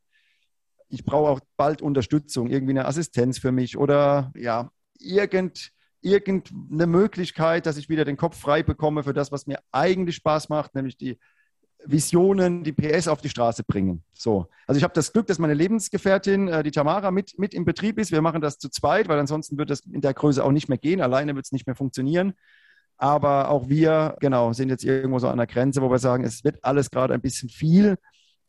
ich 0.91 1.05
brauche 1.05 1.31
auch 1.31 1.41
bald 1.57 1.81
Unterstützung, 1.81 2.49
irgendwie 2.49 2.73
eine 2.73 2.87
Assistenz 2.87 3.39
für 3.39 3.53
mich 3.53 3.79
oder 3.79 4.33
ja, 4.37 4.71
irgend, 4.99 5.71
irgendeine 6.03 6.87
Möglichkeit, 6.87 7.65
dass 7.65 7.79
ich 7.79 7.89
wieder 7.89 8.05
den 8.05 8.17
Kopf 8.19 8.39
frei 8.39 8.63
bekomme 8.63 9.03
für 9.03 9.15
das, 9.15 9.33
was 9.33 9.47
mir 9.47 9.61
eigentlich 9.73 10.17
Spaß 10.17 10.51
macht, 10.51 10.75
nämlich 10.75 10.99
die 10.99 11.19
Visionen, 11.85 12.63
die 12.63 12.73
PS 12.73 13.09
auf 13.09 13.21
die 13.21 13.29
Straße 13.29 13.65
bringen. 13.65 14.03
So. 14.13 14.49
Also 14.67 14.79
ich 14.79 14.85
habe 14.85 14.95
das 14.95 15.13
Glück, 15.13 15.27
dass 15.27 15.39
meine 15.39 15.55
Lebensgefährtin, 15.55 16.49
äh, 16.49 16.63
die 16.63 16.71
Tamara, 16.71 17.11
mit, 17.11 17.39
mit 17.39 17.55
im 17.55 17.65
Betrieb 17.65 17.99
ist. 17.99 18.13
Wir 18.13 18.23
machen 18.23 18.41
das 18.41 18.59
zu 18.59 18.69
zweit, 18.69 19.09
weil 19.09 19.19
ansonsten 19.19 19.59
wird 19.59 19.71
das 19.71 19.81
in 19.81 20.01
der 20.01 20.15
Größe 20.15 20.45
auch 20.45 20.53
nicht 20.53 20.69
mehr 20.69 20.79
gehen. 20.79 21.01
Alleine 21.01 21.35
wird 21.35 21.47
es 21.47 21.53
nicht 21.53 21.67
mehr 21.67 21.77
funktionieren. 21.77 22.35
Aber 22.97 23.49
auch 23.49 23.69
wir, 23.69 24.17
genau, 24.21 24.53
sind 24.53 24.69
jetzt 24.69 24.85
irgendwo 24.85 25.19
so 25.19 25.29
an 25.29 25.39
der 25.39 25.47
Grenze, 25.47 25.81
wo 25.81 25.91
wir 25.91 25.99
sagen, 25.99 26.25
es 26.25 26.45
wird 26.45 26.63
alles 26.63 26.91
gerade 26.91 27.15
ein 27.15 27.23
bisschen 27.23 27.49
viel. 27.49 27.97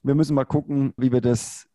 Wir 0.03 0.15
müssen 0.15 0.35
mal 0.35 0.45
gucken, 0.45 0.93
wie 0.97 1.11
wir 1.11 1.21
das 1.21 1.67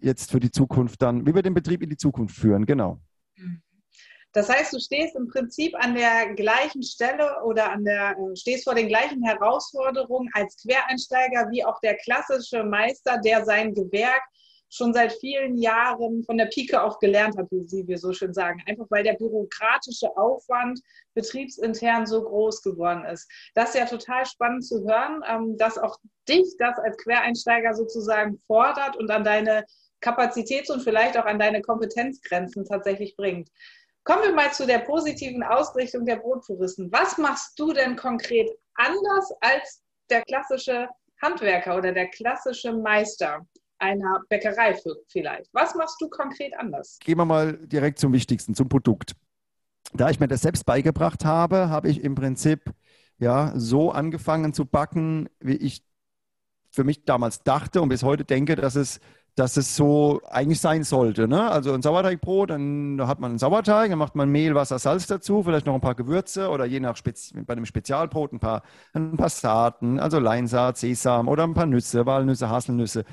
jetzt 0.00 0.30
für 0.30 0.40
die 0.40 0.50
Zukunft 0.50 1.02
dann, 1.02 1.26
wie 1.26 1.34
wir 1.34 1.42
den 1.42 1.54
Betrieb 1.54 1.82
in 1.82 1.90
die 1.90 1.96
Zukunft 1.96 2.36
führen. 2.36 2.66
Genau. 2.66 3.00
Mhm. 3.36 3.62
Das 4.32 4.48
heißt, 4.48 4.72
du 4.72 4.78
stehst 4.78 5.16
im 5.16 5.28
Prinzip 5.28 5.74
an 5.82 5.94
der 5.94 6.34
gleichen 6.34 6.82
Stelle 6.82 7.42
oder 7.44 7.72
an 7.72 7.84
der, 7.84 8.12
äh, 8.12 8.36
stehst 8.36 8.64
vor 8.64 8.74
den 8.74 8.88
gleichen 8.88 9.24
Herausforderungen 9.24 10.30
als 10.34 10.56
Quereinsteiger 10.62 11.50
wie 11.50 11.64
auch 11.64 11.80
der 11.80 11.96
klassische 11.96 12.62
Meister, 12.62 13.18
der 13.18 13.44
sein 13.44 13.74
Gewerk 13.74 14.22
schon 14.72 14.94
seit 14.94 15.12
vielen 15.14 15.58
Jahren 15.58 16.22
von 16.22 16.38
der 16.38 16.46
Pike 16.46 16.80
auf 16.80 16.98
gelernt 16.98 17.36
hat, 17.36 17.50
wie 17.50 17.86
wir 17.86 17.98
so 17.98 18.12
schön 18.12 18.32
sagen. 18.32 18.62
Einfach 18.66 18.86
weil 18.88 19.02
der 19.02 19.14
bürokratische 19.14 20.16
Aufwand 20.16 20.80
betriebsintern 21.14 22.06
so 22.06 22.22
groß 22.22 22.62
geworden 22.62 23.04
ist. 23.04 23.28
Das 23.54 23.70
ist 23.70 23.80
ja 23.80 23.86
total 23.86 24.24
spannend 24.26 24.64
zu 24.64 24.84
hören, 24.86 25.22
ähm, 25.28 25.56
dass 25.58 25.76
auch 25.76 25.98
dich 26.28 26.54
das 26.58 26.78
als 26.78 26.96
Quereinsteiger 26.98 27.74
sozusagen 27.74 28.40
fordert 28.46 28.96
und 28.96 29.10
an 29.10 29.24
deine 29.24 29.64
Kapazitäts- 30.00 30.70
und 30.70 30.82
vielleicht 30.82 31.18
auch 31.18 31.26
an 31.26 31.38
deine 31.38 31.60
Kompetenzgrenzen 31.60 32.64
tatsächlich 32.64 33.16
bringt. 33.16 33.50
Kommen 34.04 34.22
wir 34.22 34.34
mal 34.34 34.52
zu 34.52 34.66
der 34.66 34.78
positiven 34.78 35.42
Ausrichtung 35.42 36.04
der 36.06 36.16
Brotpuristen. 36.16 36.90
Was 36.90 37.18
machst 37.18 37.58
du 37.58 37.72
denn 37.72 37.96
konkret 37.96 38.50
anders 38.74 39.30
als 39.40 39.82
der 40.08 40.22
klassische 40.22 40.88
Handwerker 41.20 41.76
oder 41.76 41.92
der 41.92 42.08
klassische 42.08 42.72
Meister 42.72 43.46
einer 43.78 44.22
Bäckerei 44.28 44.78
vielleicht? 45.08 45.50
Was 45.52 45.74
machst 45.74 46.00
du 46.00 46.08
konkret 46.08 46.52
anders? 46.58 46.98
Gehen 47.00 47.18
wir 47.18 47.24
mal 47.24 47.58
direkt 47.66 47.98
zum 47.98 48.12
Wichtigsten, 48.12 48.54
zum 48.54 48.68
Produkt. 48.68 49.14
Da 49.92 50.08
ich 50.08 50.20
mir 50.20 50.28
das 50.28 50.42
selbst 50.42 50.64
beigebracht 50.64 51.24
habe, 51.24 51.68
habe 51.68 51.88
ich 51.88 52.02
im 52.02 52.14
Prinzip 52.14 52.72
ja 53.18 53.52
so 53.56 53.90
angefangen 53.90 54.54
zu 54.54 54.64
backen, 54.64 55.28
wie 55.40 55.56
ich 55.56 55.82
für 56.70 56.84
mich 56.84 57.04
damals 57.04 57.42
dachte 57.42 57.82
und 57.82 57.88
bis 57.88 58.02
heute 58.02 58.24
denke, 58.24 58.56
dass 58.56 58.76
es 58.76 59.00
dass 59.36 59.56
es 59.56 59.76
so 59.76 60.20
eigentlich 60.28 60.60
sein 60.60 60.82
sollte. 60.84 61.28
Ne? 61.28 61.50
Also 61.50 61.72
ein 61.72 61.82
Sauerteigbrot, 61.82 62.50
dann 62.50 63.00
hat 63.06 63.20
man 63.20 63.32
einen 63.32 63.38
Sauerteig, 63.38 63.90
dann 63.90 63.98
macht 63.98 64.14
man 64.14 64.28
Mehl, 64.28 64.54
Wasser, 64.54 64.78
Salz 64.78 65.06
dazu, 65.06 65.42
vielleicht 65.42 65.66
noch 65.66 65.74
ein 65.74 65.80
paar 65.80 65.94
Gewürze 65.94 66.50
oder 66.50 66.66
je 66.66 66.80
nach 66.80 66.96
Spezi 66.96 67.40
bei 67.42 67.52
einem 67.52 67.66
Spezialbrot 67.66 68.32
ein 68.32 68.40
paar, 68.40 68.62
ein 68.92 69.16
paar 69.16 69.28
Saaten, 69.28 69.98
also 69.98 70.18
Leinsaat, 70.18 70.76
Sesam 70.76 71.28
oder 71.28 71.44
ein 71.44 71.54
paar 71.54 71.66
Nüsse, 71.66 72.06
Walnüsse, 72.06 72.48
Haselnüsse. 72.48 73.04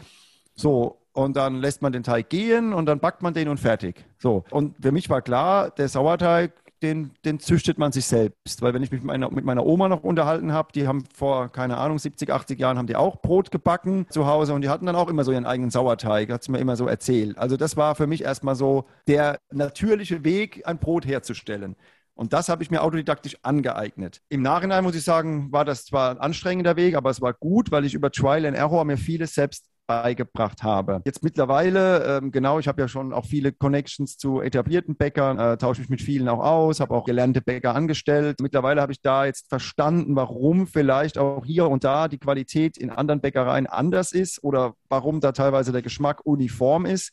So, 0.55 0.97
und 1.13 1.35
dann 1.35 1.55
lässt 1.55 1.81
man 1.81 1.93
den 1.93 2.03
Teig 2.03 2.29
gehen 2.29 2.73
und 2.73 2.85
dann 2.85 2.99
backt 2.99 3.21
man 3.21 3.33
den 3.33 3.47
und 3.47 3.59
fertig. 3.59 4.05
So, 4.17 4.43
und 4.51 4.75
für 4.81 4.91
mich 4.91 5.09
war 5.09 5.21
klar, 5.21 5.71
der 5.71 5.87
Sauerteig 5.87 6.53
den, 6.81 7.11
den 7.25 7.39
züchtet 7.39 7.77
man 7.77 7.91
sich 7.91 8.05
selbst. 8.05 8.61
Weil 8.61 8.73
wenn 8.73 8.83
ich 8.83 8.91
mich 8.91 9.01
mit 9.01 9.07
meiner, 9.07 9.31
mit 9.31 9.45
meiner 9.45 9.65
Oma 9.65 9.87
noch 9.87 10.03
unterhalten 10.03 10.51
habe, 10.51 10.71
die 10.73 10.87
haben 10.87 11.05
vor, 11.13 11.49
keine 11.49 11.77
Ahnung, 11.77 11.99
70, 11.99 12.31
80 12.31 12.59
Jahren 12.59 12.77
haben 12.77 12.87
die 12.87 12.95
auch 12.95 13.21
Brot 13.21 13.51
gebacken 13.51 14.05
zu 14.09 14.27
Hause 14.27 14.53
und 14.53 14.61
die 14.61 14.69
hatten 14.69 14.85
dann 14.85 14.95
auch 14.95 15.09
immer 15.09 15.23
so 15.23 15.31
ihren 15.31 15.45
eigenen 15.45 15.71
Sauerteig, 15.71 16.31
hat 16.31 16.43
sie 16.43 16.51
mir 16.51 16.59
immer 16.59 16.75
so 16.75 16.87
erzählt. 16.87 17.37
Also 17.37 17.57
das 17.57 17.77
war 17.77 17.95
für 17.95 18.07
mich 18.07 18.23
erstmal 18.23 18.55
so 18.55 18.85
der 19.07 19.39
natürliche 19.51 20.23
Weg, 20.23 20.67
ein 20.67 20.79
Brot 20.79 21.05
herzustellen. 21.05 21.75
Und 22.13 22.33
das 22.33 22.49
habe 22.49 22.63
ich 22.63 22.71
mir 22.71 22.81
autodidaktisch 22.81 23.37
angeeignet. 23.43 24.21
Im 24.29 24.41
Nachhinein 24.41 24.83
muss 24.83 24.95
ich 24.95 25.03
sagen, 25.03 25.51
war 25.51 25.65
das 25.65 25.85
zwar 25.85 26.09
ein 26.09 26.17
anstrengender 26.17 26.75
Weg, 26.75 26.95
aber 26.95 27.11
es 27.11 27.21
war 27.21 27.33
gut, 27.33 27.69
weil 27.71 27.85
ich 27.85 27.93
über 27.93 28.11
Trial 28.11 28.45
and 28.47 28.57
Error 28.57 28.85
mir 28.85 28.97
vieles 28.97 29.35
selbst 29.35 29.67
beigebracht 29.87 30.63
habe. 30.63 31.01
Jetzt 31.05 31.23
mittlerweile, 31.23 32.17
ähm, 32.17 32.31
genau, 32.31 32.59
ich 32.59 32.67
habe 32.67 32.81
ja 32.81 32.87
schon 32.87 33.13
auch 33.13 33.25
viele 33.25 33.53
Connections 33.53 34.17
zu 34.17 34.41
etablierten 34.41 34.95
Bäckern, 34.95 35.39
äh, 35.39 35.57
tausche 35.57 35.81
mich 35.81 35.89
mit 35.89 36.01
vielen 36.01 36.27
auch 36.27 36.43
aus, 36.43 36.79
habe 36.79 36.93
auch 36.93 37.05
gelernte 37.05 37.41
Bäcker 37.41 37.73
angestellt. 37.73 38.41
Mittlerweile 38.41 38.81
habe 38.81 38.91
ich 38.91 39.01
da 39.01 39.25
jetzt 39.25 39.47
verstanden, 39.49 40.15
warum 40.15 40.67
vielleicht 40.67 41.17
auch 41.17 41.45
hier 41.45 41.67
und 41.67 41.83
da 41.83 42.07
die 42.09 42.19
Qualität 42.19 42.77
in 42.77 42.89
anderen 42.89 43.21
Bäckereien 43.21 43.65
anders 43.65 44.11
ist 44.11 44.43
oder 44.43 44.75
warum 44.89 45.21
da 45.21 45.31
teilweise 45.31 45.71
der 45.71 45.81
Geschmack 45.81 46.25
uniform 46.25 46.85
ist, 46.85 47.11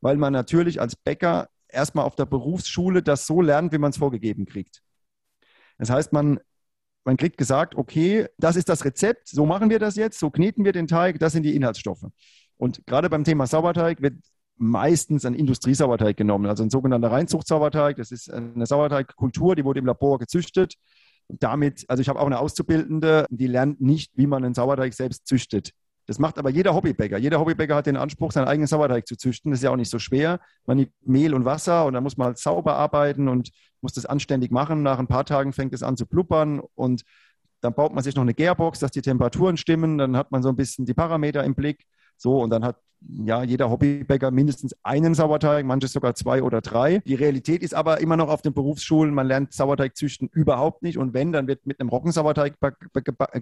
weil 0.00 0.16
man 0.16 0.32
natürlich 0.32 0.80
als 0.80 0.96
Bäcker 0.96 1.48
erstmal 1.68 2.06
auf 2.06 2.16
der 2.16 2.26
Berufsschule 2.26 3.02
das 3.02 3.26
so 3.26 3.42
lernt, 3.42 3.72
wie 3.72 3.78
man 3.78 3.90
es 3.90 3.98
vorgegeben 3.98 4.46
kriegt. 4.46 4.82
Das 5.78 5.90
heißt, 5.90 6.12
man 6.12 6.40
man 7.04 7.16
kriegt 7.16 7.36
gesagt, 7.36 7.74
okay, 7.76 8.26
das 8.38 8.56
ist 8.56 8.68
das 8.68 8.84
Rezept, 8.84 9.28
so 9.28 9.46
machen 9.46 9.70
wir 9.70 9.78
das 9.78 9.96
jetzt, 9.96 10.18
so 10.18 10.30
kneten 10.30 10.64
wir 10.64 10.72
den 10.72 10.86
Teig, 10.86 11.18
das 11.18 11.32
sind 11.32 11.42
die 11.42 11.54
Inhaltsstoffe. 11.54 12.06
Und 12.56 12.86
gerade 12.86 13.10
beim 13.10 13.24
Thema 13.24 13.46
Sauerteig 13.46 14.00
wird 14.00 14.14
meistens 14.56 15.24
ein 15.24 15.34
Industriesauerteig 15.34 16.16
genommen, 16.16 16.46
also 16.46 16.62
ein 16.62 16.70
sogenannter 16.70 17.10
Reinzuchtsauerteig. 17.10 17.96
Das 17.96 18.12
ist 18.12 18.30
eine 18.32 18.66
Sauerteigkultur, 18.66 19.56
die 19.56 19.64
wurde 19.64 19.80
im 19.80 19.86
Labor 19.86 20.18
gezüchtet. 20.18 20.74
damit, 21.28 21.86
also 21.88 22.00
ich 22.02 22.08
habe 22.08 22.20
auch 22.20 22.26
eine 22.26 22.38
Auszubildende, 22.38 23.26
die 23.30 23.46
lernt 23.46 23.80
nicht, 23.80 24.12
wie 24.14 24.26
man 24.26 24.44
einen 24.44 24.54
Sauerteig 24.54 24.92
selbst 24.92 25.26
züchtet. 25.26 25.70
Das 26.06 26.18
macht 26.18 26.38
aber 26.38 26.50
jeder 26.50 26.74
Hobbybäcker. 26.74 27.18
Jeder 27.18 27.40
Hobbybäcker 27.40 27.74
hat 27.76 27.86
den 27.86 27.96
Anspruch, 27.96 28.32
seinen 28.32 28.46
eigenen 28.46 28.66
Sauerteig 28.66 29.06
zu 29.06 29.16
züchten. 29.16 29.50
Das 29.50 29.60
ist 29.60 29.64
ja 29.64 29.70
auch 29.70 29.76
nicht 29.76 29.90
so 29.90 29.98
schwer. 29.98 30.40
Man 30.66 30.76
nimmt 30.76 30.92
Mehl 31.02 31.34
und 31.34 31.44
Wasser 31.44 31.86
und 31.86 31.94
dann 31.94 32.02
muss 32.02 32.16
man 32.16 32.28
halt 32.28 32.38
sauber 32.38 32.74
arbeiten 32.76 33.28
und 33.28 33.50
muss 33.80 33.94
das 33.94 34.06
anständig 34.06 34.50
machen. 34.50 34.82
Nach 34.82 34.98
ein 34.98 35.06
paar 35.06 35.24
Tagen 35.24 35.52
fängt 35.52 35.72
es 35.72 35.82
an 35.82 35.96
zu 35.96 36.06
blubbern 36.06 36.60
und 36.74 37.04
dann 37.60 37.74
baut 37.74 37.94
man 37.94 38.04
sich 38.04 38.14
noch 38.14 38.22
eine 38.22 38.34
Gärbox, 38.34 38.80
dass 38.80 38.90
die 38.90 39.00
Temperaturen 39.00 39.56
stimmen. 39.56 39.96
Dann 39.96 40.16
hat 40.16 40.30
man 40.30 40.42
so 40.42 40.50
ein 40.50 40.56
bisschen 40.56 40.84
die 40.84 40.92
Parameter 40.92 41.42
im 41.44 41.54
Blick. 41.54 41.86
So, 42.24 42.40
und 42.40 42.48
dann 42.48 42.64
hat 42.64 42.76
ja 43.06 43.42
jeder 43.42 43.68
Hobbybäcker 43.68 44.30
mindestens 44.30 44.74
einen 44.82 45.14
Sauerteig, 45.14 45.66
manche 45.66 45.88
sogar 45.88 46.14
zwei 46.14 46.42
oder 46.42 46.62
drei. 46.62 47.00
Die 47.00 47.14
Realität 47.14 47.62
ist 47.62 47.74
aber 47.74 48.00
immer 48.00 48.16
noch 48.16 48.30
auf 48.30 48.40
den 48.40 48.54
Berufsschulen, 48.54 49.12
man 49.12 49.26
lernt 49.26 49.52
Sauerteig 49.52 49.94
züchten 49.94 50.30
überhaupt 50.32 50.82
nicht. 50.82 50.96
Und 50.96 51.12
wenn, 51.12 51.32
dann 51.32 51.46
wird 51.48 51.66
mit 51.66 51.80
einem 51.80 51.90
Roggensauerteig 51.90 52.54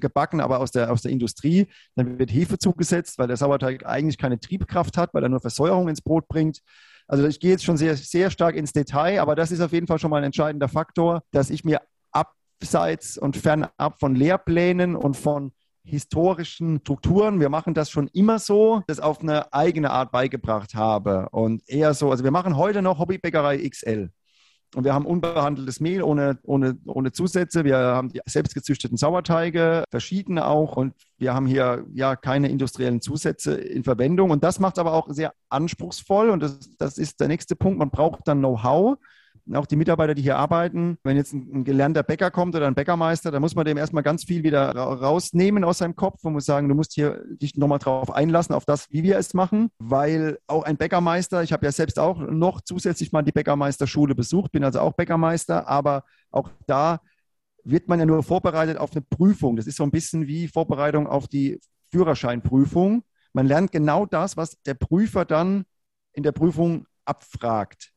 gebacken, 0.00 0.40
aber 0.40 0.58
aus 0.58 0.72
der, 0.72 0.90
aus 0.90 1.02
der 1.02 1.12
Industrie. 1.12 1.68
Dann 1.94 2.18
wird 2.18 2.32
Hefe 2.32 2.58
zugesetzt, 2.58 3.18
weil 3.18 3.28
der 3.28 3.36
Sauerteig 3.36 3.86
eigentlich 3.86 4.18
keine 4.18 4.40
Triebkraft 4.40 4.98
hat, 4.98 5.14
weil 5.14 5.22
er 5.22 5.28
nur 5.28 5.38
Versäuerung 5.38 5.88
ins 5.88 6.02
Brot 6.02 6.26
bringt. 6.26 6.58
Also 7.06 7.24
ich 7.28 7.38
gehe 7.38 7.52
jetzt 7.52 7.62
schon 7.62 7.76
sehr, 7.76 7.96
sehr 7.96 8.30
stark 8.32 8.56
ins 8.56 8.72
Detail, 8.72 9.20
aber 9.20 9.36
das 9.36 9.52
ist 9.52 9.60
auf 9.60 9.72
jeden 9.72 9.86
Fall 9.86 10.00
schon 10.00 10.10
mal 10.10 10.16
ein 10.16 10.24
entscheidender 10.24 10.68
Faktor, 10.68 11.22
dass 11.30 11.50
ich 11.50 11.64
mir 11.64 11.82
abseits 12.10 13.16
und 13.16 13.36
fernab 13.36 14.00
von 14.00 14.16
Lehrplänen 14.16 14.96
und 14.96 15.16
von 15.16 15.52
historischen 15.84 16.80
Strukturen. 16.80 17.40
Wir 17.40 17.48
machen 17.48 17.74
das 17.74 17.90
schon 17.90 18.08
immer 18.08 18.38
so, 18.38 18.82
das 18.86 19.00
auf 19.00 19.20
eine 19.20 19.52
eigene 19.52 19.90
Art 19.90 20.12
beigebracht 20.12 20.74
habe. 20.74 21.28
Und 21.30 21.62
eher 21.68 21.94
so, 21.94 22.10
also 22.10 22.24
wir 22.24 22.30
machen 22.30 22.56
heute 22.56 22.82
noch 22.82 22.98
Hobbybäckerei 22.98 23.68
XL. 23.68 24.10
Und 24.74 24.84
wir 24.84 24.94
haben 24.94 25.04
unbehandeltes 25.04 25.80
Mehl 25.80 26.02
ohne, 26.02 26.38
ohne, 26.44 26.78
ohne 26.86 27.12
Zusätze. 27.12 27.64
Wir 27.64 27.76
haben 27.76 28.08
die 28.08 28.20
selbstgezüchteten 28.24 28.96
Sauerteige, 28.96 29.84
verschiedene 29.90 30.46
auch. 30.46 30.76
Und 30.76 30.94
wir 31.18 31.34
haben 31.34 31.46
hier 31.46 31.84
ja 31.92 32.16
keine 32.16 32.48
industriellen 32.48 33.02
Zusätze 33.02 33.54
in 33.54 33.84
Verwendung. 33.84 34.30
Und 34.30 34.44
das 34.44 34.60
macht 34.60 34.78
aber 34.78 34.94
auch 34.94 35.10
sehr 35.10 35.34
anspruchsvoll. 35.50 36.30
Und 36.30 36.42
das, 36.42 36.58
das 36.78 36.96
ist 36.96 37.20
der 37.20 37.28
nächste 37.28 37.54
Punkt. 37.54 37.78
Man 37.78 37.90
braucht 37.90 38.26
dann 38.26 38.38
Know-how 38.38 38.96
auch 39.54 39.66
die 39.66 39.76
Mitarbeiter, 39.76 40.14
die 40.14 40.22
hier 40.22 40.36
arbeiten, 40.36 40.98
wenn 41.02 41.16
jetzt 41.16 41.32
ein, 41.32 41.64
gelernter 41.64 42.02
Bäcker 42.02 42.30
kommt 42.30 42.54
oder 42.54 42.66
ein 42.66 42.74
Bäckermeister, 42.74 43.30
dann 43.30 43.42
muss 43.42 43.54
man 43.54 43.64
dem 43.64 43.76
erstmal 43.76 44.02
ganz 44.02 44.24
viel 44.24 44.44
wieder 44.44 44.70
rausnehmen 44.70 45.64
aus 45.64 45.78
seinem 45.78 45.96
Kopf 45.96 46.24
und 46.24 46.34
muss 46.34 46.44
sagen, 46.44 46.68
du 46.68 46.74
musst 46.74 46.92
hier 46.92 47.24
dich 47.28 47.56
nochmal 47.56 47.78
drauf 47.78 48.10
einlassen, 48.10 48.54
auf 48.54 48.64
das, 48.64 48.90
wie 48.90 49.02
wir 49.02 49.18
es 49.18 49.34
machen, 49.34 49.70
weil 49.78 50.38
auch 50.46 50.62
ein 50.62 50.76
Bäckermeister, 50.76 51.42
ich 51.42 51.52
habe 51.52 51.66
ja 51.66 51.72
selbst 51.72 51.98
auch 51.98 52.18
noch 52.18 52.60
zusätzlich 52.60 53.12
mal 53.12 53.22
die 53.22 53.32
Bäckermeisterschule 53.32 54.14
besucht, 54.14 54.52
bin 54.52 54.64
also 54.64 54.80
auch 54.80 54.92
Bäckermeister, 54.92 55.66
aber 55.66 56.04
auch 56.30 56.50
da 56.66 57.00
wird 57.64 57.88
man 57.88 57.98
ja 57.98 58.06
nur 58.06 58.22
vorbereitet 58.22 58.76
auf 58.76 58.92
eine 58.92 59.02
Prüfung. 59.02 59.56
Das 59.56 59.66
ist 59.66 59.76
so 59.76 59.84
ein 59.84 59.90
bisschen 59.90 60.26
wie 60.26 60.48
Vorbereitung 60.48 61.06
auf 61.06 61.28
die 61.28 61.60
Führerscheinprüfung. 61.90 63.04
Man 63.32 63.46
lernt 63.46 63.72
genau 63.72 64.06
das, 64.06 64.36
was 64.36 64.60
der 64.62 64.74
Prüfer 64.74 65.24
dann 65.24 65.64
in 66.12 66.22
der 66.22 66.32
Prüfung 66.32 66.86
abfragt. 67.04 67.92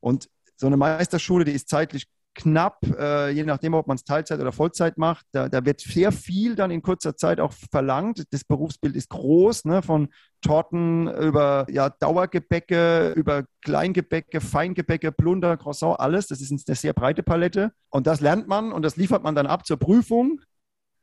Und 0.00 0.28
so 0.60 0.66
eine 0.66 0.76
Meisterschule, 0.76 1.44
die 1.44 1.52
ist 1.52 1.68
zeitlich 1.68 2.06
knapp, 2.34 2.78
äh, 2.98 3.30
je 3.30 3.44
nachdem, 3.44 3.74
ob 3.74 3.86
man 3.86 3.96
es 3.96 4.04
Teilzeit 4.04 4.40
oder 4.40 4.52
Vollzeit 4.52 4.98
macht. 4.98 5.26
Da, 5.32 5.48
da, 5.48 5.64
wird 5.64 5.80
sehr 5.80 6.12
viel 6.12 6.54
dann 6.54 6.70
in 6.70 6.82
kurzer 6.82 7.16
Zeit 7.16 7.40
auch 7.40 7.52
verlangt. 7.70 8.24
Das 8.30 8.44
Berufsbild 8.44 8.94
ist 8.94 9.08
groß, 9.10 9.64
ne? 9.64 9.82
von 9.82 10.08
Torten 10.40 11.08
über 11.08 11.66
ja, 11.70 11.90
Dauergebäcke, 11.90 13.12
über 13.16 13.44
Kleingebäcke, 13.62 14.40
Feingebäcke, 14.40 15.12
Plunder, 15.12 15.56
Croissant, 15.56 15.98
alles. 15.98 16.28
Das 16.28 16.40
ist 16.40 16.50
eine 16.52 16.76
sehr 16.76 16.92
breite 16.92 17.22
Palette. 17.22 17.72
Und 17.90 18.06
das 18.06 18.20
lernt 18.20 18.46
man 18.46 18.72
und 18.72 18.82
das 18.82 18.96
liefert 18.96 19.22
man 19.22 19.34
dann 19.34 19.46
ab 19.46 19.66
zur 19.66 19.78
Prüfung. 19.78 20.40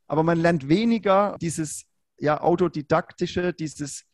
Aber 0.07 0.23
man 0.23 0.39
lernt 0.39 0.69
weniger 0.69 1.35
dieses 1.41 1.83
ja, 2.19 2.39
autodidaktische, 2.41 3.53
dieses 3.53 4.05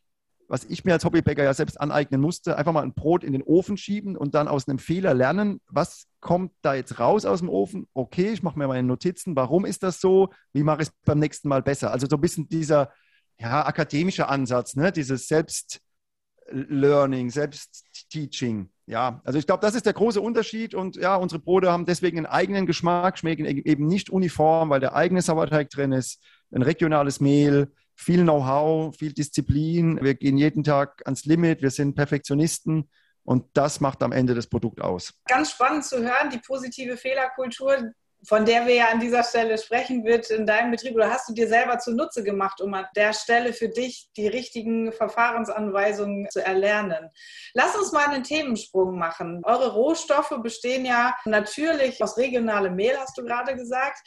was 0.53 0.65
ich 0.65 0.85
mir 0.85 0.93
als 0.93 1.03
Hobbybäcker 1.03 1.43
ja 1.43 1.55
selbst 1.55 1.81
aneignen 1.81 2.21
musste, 2.21 2.59
einfach 2.59 2.73
mal 2.73 2.83
ein 2.83 2.93
Brot 2.93 3.23
in 3.23 3.33
den 3.33 3.41
Ofen 3.41 3.75
schieben 3.75 4.15
und 4.15 4.35
dann 4.35 4.47
aus 4.47 4.67
einem 4.67 4.77
Fehler 4.77 5.15
lernen, 5.15 5.61
was 5.65 6.05
kommt 6.19 6.51
da 6.61 6.75
jetzt 6.75 6.99
raus 6.99 7.25
aus 7.25 7.39
dem 7.39 7.49
Ofen? 7.49 7.87
Okay, 7.95 8.33
ich 8.33 8.43
mache 8.43 8.59
mir 8.59 8.67
meine 8.67 8.87
Notizen, 8.87 9.35
warum 9.35 9.65
ist 9.65 9.81
das 9.81 9.99
so? 9.99 10.29
Wie 10.51 10.61
mache 10.61 10.83
ich 10.83 10.89
es 10.89 10.93
beim 11.05 11.17
nächsten 11.17 11.49
Mal 11.49 11.63
besser? 11.63 11.89
Also 11.89 12.05
so 12.07 12.17
ein 12.17 12.21
bisschen 12.21 12.49
dieser 12.49 12.91
ja, 13.39 13.65
akademische 13.65 14.27
Ansatz, 14.27 14.75
ne? 14.75 14.91
dieses 14.91 15.27
Selbst-Learning, 15.27 17.31
Selbst-Teaching. 17.31 18.69
Ja, 18.85 19.21
also 19.23 19.39
ich 19.39 19.47
glaube, 19.47 19.61
das 19.61 19.73
ist 19.73 19.87
der 19.87 19.93
große 19.93 20.21
Unterschied 20.21 20.75
und 20.75 20.97
ja, 20.97 21.15
unsere 21.15 21.41
Brote 21.41 21.71
haben 21.71 21.87
deswegen 21.87 22.17
einen 22.17 22.27
eigenen 22.27 22.67
Geschmack, 22.67 23.17
schmecken 23.17 23.45
e-, 23.45 23.63
eben 23.65 23.87
nicht 23.87 24.11
uniform, 24.11 24.69
weil 24.69 24.81
der 24.81 24.93
eigene 24.93 25.23
Sauerteig 25.23 25.71
drin 25.71 25.93
ist, 25.93 26.21
ein 26.51 26.61
regionales 26.61 27.19
Mehl, 27.19 27.71
viel 27.95 28.23
Know-how, 28.23 28.95
viel 28.95 29.13
Disziplin. 29.13 29.99
Wir 30.01 30.15
gehen 30.15 30.37
jeden 30.37 30.63
Tag 30.63 31.01
ans 31.05 31.25
Limit, 31.25 31.61
wir 31.61 31.71
sind 31.71 31.95
Perfektionisten 31.95 32.89
und 33.23 33.45
das 33.53 33.79
macht 33.79 34.03
am 34.03 34.11
Ende 34.11 34.35
das 34.35 34.47
Produkt 34.47 34.81
aus. 34.81 35.13
Ganz 35.27 35.51
spannend 35.51 35.85
zu 35.85 35.97
hören, 35.97 36.29
die 36.31 36.39
positive 36.39 36.97
Fehlerkultur, 36.97 37.91
von 38.25 38.45
der 38.45 38.65
wir 38.65 38.75
ja 38.75 38.87
an 38.89 38.99
dieser 38.99 39.23
Stelle 39.23 39.57
sprechen, 39.57 40.05
wird 40.05 40.29
in 40.29 40.45
deinem 40.45 40.71
Betrieb 40.71 40.95
oder 40.95 41.09
hast 41.09 41.27
du 41.27 41.33
dir 41.33 41.47
selber 41.47 41.77
zunutze 41.79 42.23
gemacht, 42.23 42.61
um 42.61 42.73
an 42.73 42.85
der 42.95 43.13
Stelle 43.13 43.53
für 43.53 43.69
dich 43.69 44.09
die 44.15 44.27
richtigen 44.27 44.93
Verfahrensanweisungen 44.93 46.29
zu 46.29 46.43
erlernen. 46.43 47.09
Lass 47.53 47.75
uns 47.75 47.91
mal 47.91 48.07
einen 48.07 48.23
Themensprung 48.23 48.97
machen. 48.97 49.41
Eure 49.43 49.73
Rohstoffe 49.73 50.37
bestehen 50.41 50.85
ja 50.85 51.15
natürlich 51.25 52.01
aus 52.01 52.17
regionalem 52.17 52.75
Mehl, 52.75 52.97
hast 52.97 53.17
du 53.17 53.23
gerade 53.23 53.55
gesagt. 53.55 53.99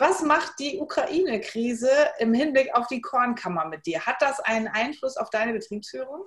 Was 0.00 0.22
macht 0.22 0.58
die 0.58 0.78
Ukraine-Krise 0.78 1.90
im 2.18 2.34
Hinblick 2.34 2.74
auf 2.74 2.86
die 2.86 3.00
Kornkammer 3.00 3.66
mit 3.66 3.86
dir? 3.86 4.00
Hat 4.00 4.16
das 4.20 4.40
einen 4.40 4.66
Einfluss 4.66 5.16
auf 5.16 5.30
deine 5.30 5.52
Betriebsführung? 5.52 6.24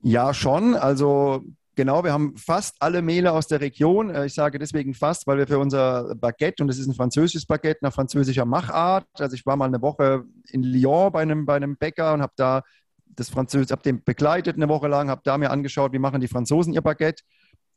Ja, 0.00 0.32
schon. 0.32 0.74
Also 0.74 1.44
Genau, 1.74 2.04
wir 2.04 2.12
haben 2.12 2.36
fast 2.36 2.76
alle 2.80 3.00
Mehle 3.00 3.32
aus 3.32 3.46
der 3.46 3.62
Region. 3.62 4.10
Äh, 4.10 4.26
ich 4.26 4.34
sage 4.34 4.58
deswegen 4.58 4.92
fast, 4.92 5.26
weil 5.26 5.38
wir 5.38 5.46
für 5.46 5.58
unser 5.58 6.14
Baguette, 6.16 6.62
und 6.62 6.68
das 6.68 6.78
ist 6.78 6.86
ein 6.86 6.94
französisches 6.94 7.46
Baguette 7.46 7.82
nach 7.82 7.94
französischer 7.94 8.44
Machart. 8.44 9.06
Also 9.18 9.34
ich 9.34 9.46
war 9.46 9.56
mal 9.56 9.66
eine 9.66 9.80
Woche 9.80 10.24
in 10.50 10.62
Lyon 10.62 11.10
bei 11.12 11.22
einem, 11.22 11.46
bei 11.46 11.56
einem 11.56 11.76
Bäcker 11.78 12.12
und 12.12 12.20
habe 12.20 12.34
da 12.36 12.62
das 13.06 13.30
Französisch, 13.30 13.70
habe 13.70 13.82
den 13.82 14.04
begleitet 14.04 14.56
eine 14.56 14.68
Woche 14.68 14.88
lang, 14.88 15.08
habe 15.08 15.22
da 15.24 15.38
mir 15.38 15.50
angeschaut, 15.50 15.92
wie 15.92 15.98
machen 15.98 16.20
die 16.20 16.28
Franzosen 16.28 16.74
ihr 16.74 16.82
Baguette. 16.82 17.22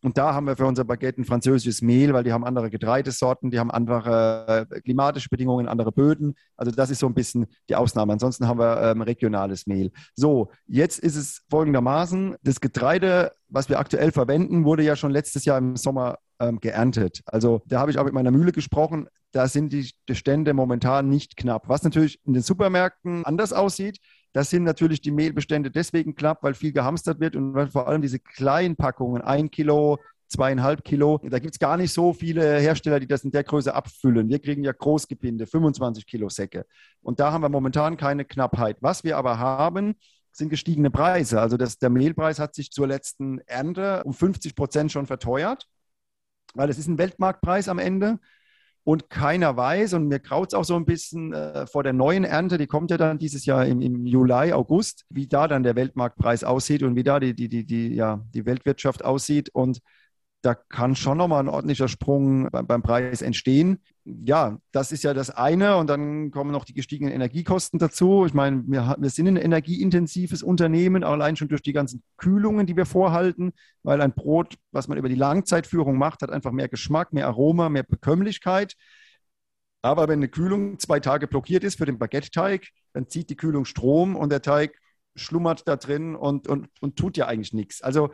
Und 0.02 0.18
da 0.18 0.34
haben 0.34 0.46
wir 0.46 0.56
für 0.56 0.66
unser 0.66 0.84
Baguette 0.84 1.22
ein 1.22 1.26
französisches 1.26 1.82
Mehl, 1.82 2.14
weil 2.14 2.24
die 2.24 2.32
haben 2.32 2.46
andere 2.46 2.70
Getreidesorten, 2.70 3.52
die 3.52 3.60
haben 3.60 3.72
andere 3.72 4.68
äh, 4.70 4.82
klimatische 4.82 5.30
Bedingungen, 5.30 5.68
andere 5.68 5.92
Böden. 5.92 6.36
Also 6.58 6.72
das 6.72 6.90
ist 6.90 7.00
so 7.00 7.08
ein 7.08 7.14
bisschen 7.14 7.48
die 7.70 7.76
Ausnahme. 7.76 8.14
Ansonsten 8.14 8.48
haben 8.48 8.60
wir 8.60 8.82
ähm, 8.82 9.02
regionales 9.02 9.66
Mehl. 9.68 9.92
So, 10.16 10.52
jetzt 10.68 11.00
ist 11.00 11.16
es 11.16 11.44
folgendermaßen, 11.50 12.36
das 12.44 12.62
Getreide, 12.62 13.32
was 13.50 13.70
wir 13.70 13.80
aktuell 13.80 14.12
verwenden, 14.12 14.66
wurde 14.66 14.84
ja 14.84 14.96
schon 14.96 15.12
letztes 15.12 15.46
Jahr 15.46 15.58
im 15.58 15.76
Sommer 15.76 16.20
ähm, 16.40 16.60
geerntet. 16.60 17.22
Also 17.26 17.62
da 17.66 17.80
habe 17.80 17.92
ich 17.92 17.98
auch 17.98 18.06
mit 18.06 18.14
meiner 18.14 18.32
Mühle 18.32 18.52
gesprochen. 18.52 19.08
Da 19.32 19.48
sind 19.48 19.74
die 19.74 19.92
Bestände 20.06 20.54
momentan 20.54 21.10
nicht 21.10 21.36
knapp. 21.36 21.68
Was 21.68 21.84
natürlich 21.84 22.20
in 22.26 22.34
den 22.34 22.44
Supermärkten 22.44 23.26
anders 23.26 23.54
aussieht, 23.54 24.00
das 24.36 24.50
sind 24.50 24.64
natürlich 24.64 25.00
die 25.00 25.12
Mehlbestände 25.12 25.72
deswegen 25.72 26.14
knapp, 26.14 26.44
weil 26.44 26.56
viel 26.56 26.74
gehamstert 26.74 27.22
wird 27.22 27.38
und 27.38 27.54
weil 27.54 27.70
vor 27.70 27.88
allem 27.88 28.02
diese 28.02 28.20
kleinen 28.20 28.76
Packungen, 28.76 29.22
ein 29.22 29.50
Kilo, 29.50 29.98
zweieinhalb 30.28 30.84
Kilo, 30.84 31.22
da 31.24 31.40
gibt 31.40 31.56
es 31.56 31.60
gar 31.60 31.78
nicht 31.78 31.94
so 31.94 32.12
viele 32.12 32.60
Hersteller, 32.60 33.00
die 33.00 33.08
das 33.08 33.24
in 33.24 33.32
der 33.32 33.46
Größe 33.46 33.74
abfüllen. 33.74 34.28
Wir 34.28 34.40
kriegen 34.40 34.62
ja 34.66 34.74
Großgebinde, 34.74 35.48
25 35.48 36.06
Kilo 36.06 36.28
Säcke. 36.28 36.66
Und 37.02 37.22
da 37.22 37.32
haben 37.32 37.44
wir 37.44 37.50
momentan 37.50 37.96
keine 37.96 38.26
Knappheit. 38.26 38.76
Was 38.82 39.06
wir 39.06 39.16
aber 39.16 39.40
haben, 39.40 39.96
sind 40.34 40.50
gestiegene 40.50 40.92
Preise. 40.92 41.40
Also 41.40 41.56
das, 41.56 41.78
der 41.78 41.90
Mehlpreis 41.90 42.38
hat 42.38 42.56
sich 42.56 42.72
zur 42.72 42.88
letzten 42.88 43.40
Ernte 43.46 44.04
um 44.04 44.14
50 44.14 44.54
Prozent 44.54 44.92
schon 44.92 45.06
verteuert, 45.06 45.66
weil 46.56 46.70
es 46.70 46.78
ist 46.78 46.88
ein 46.88 46.98
Weltmarktpreis 46.98 47.70
am 47.70 47.80
Ende 47.80 48.20
und 48.86 49.10
keiner 49.10 49.58
weiß, 49.58 49.94
und 49.96 50.08
mir 50.08 50.20
graut 50.20 50.50
es 50.50 50.54
auch 50.54 50.64
so 50.64 50.76
ein 50.76 50.86
bisschen 50.86 51.34
äh, 51.34 51.66
vor 51.66 51.82
der 51.82 51.92
neuen 51.92 52.24
Ernte, 52.24 52.60
die 52.60 52.68
kommt 52.68 52.92
ja 52.92 52.98
dann 52.98 53.18
dieses 53.18 53.46
Jahr 53.46 53.66
im, 53.66 53.82
im, 53.82 54.06
Juli, 54.06 54.54
August, 54.54 55.06
wie 55.10 55.28
da 55.28 55.48
dann 55.48 55.64
der 55.64 55.76
Weltmarktpreis 55.76 56.44
aussieht 56.44 56.84
und 56.84 56.96
wie 56.96 57.04
da 57.04 57.20
die, 57.20 57.34
die, 57.34 57.50
die, 57.50 57.66
die, 57.66 57.96
ja, 57.96 58.24
die 58.36 58.46
Weltwirtschaft 58.46 59.04
aussieht. 59.04 59.50
Und 59.50 59.80
da 60.46 60.54
kann 60.54 60.96
schon 60.96 61.18
nochmal 61.18 61.40
ein 61.40 61.50
ordentlicher 61.50 61.88
Sprung 61.88 62.48
beim, 62.52 62.84
Preis 62.84 63.24
entstehen. 63.24 63.80
Ja, 64.04 64.60
das 64.72 64.92
ist 64.92 65.04
ja 65.04 65.16
das 65.16 65.32
eine. 65.32 65.78
Und 65.78 65.90
dann 65.90 66.30
kommen 66.30 66.52
noch 66.52 66.66
die 66.66 66.76
gestiegenen 66.76 67.12
Energiekosten 67.12 67.80
dazu. 67.80 68.28
Ich 68.28 68.36
meine, 68.36 68.64
wir, 68.68 68.96
wir 69.00 69.10
sind 69.10 69.28
ein 69.28 69.38
energieintensives 69.38 70.44
Unternehmen, 70.44 71.04
allein 71.04 71.36
schon 71.36 71.48
durch 71.48 71.64
die 71.64 71.74
ganzen 71.74 72.04
Kühlungen, 72.18 72.68
die 72.68 72.78
wir 72.78 72.86
vorhalten, 72.86 73.54
weil 73.82 74.02
ein 74.02 74.14
Brot, 74.14 74.56
was 74.72 74.88
man 74.88 75.00
über 75.00 75.10
die 75.10 75.16
Langzeitführung 75.16 75.98
macht, 75.98 76.22
hat 76.22 76.30
einfach 76.30 76.52
mehr 76.52 76.70
Geschmack, 76.70 77.12
mehr 77.12 77.26
Aroma, 77.26 77.70
mehr 77.70 77.84
Bekömmlichkeit. 77.84 78.76
Aber 79.82 80.08
wenn 80.08 80.20
eine 80.20 80.30
Kühlung 80.30 80.78
zwei 80.78 81.00
Tage 81.00 81.28
blockiert 81.28 81.64
ist 81.64 81.80
für 81.80 81.86
den 81.86 81.98
Baguette-Teig, 81.98 82.70
dann 82.94 83.10
zieht 83.10 83.32
die 83.32 83.36
Kühlung 83.36 83.66
Strom 83.66 84.16
und 84.16 84.32
der 84.32 84.44
Teig 84.44 84.80
schlummert 85.16 85.68
da 85.68 85.76
drin 85.76 86.16
und, 86.16 86.48
und, 86.48 86.70
und 86.82 86.98
tut 86.98 87.18
ja 87.18 87.26
eigentlich 87.26 87.54
nichts. 87.54 87.82
Also 87.82 88.12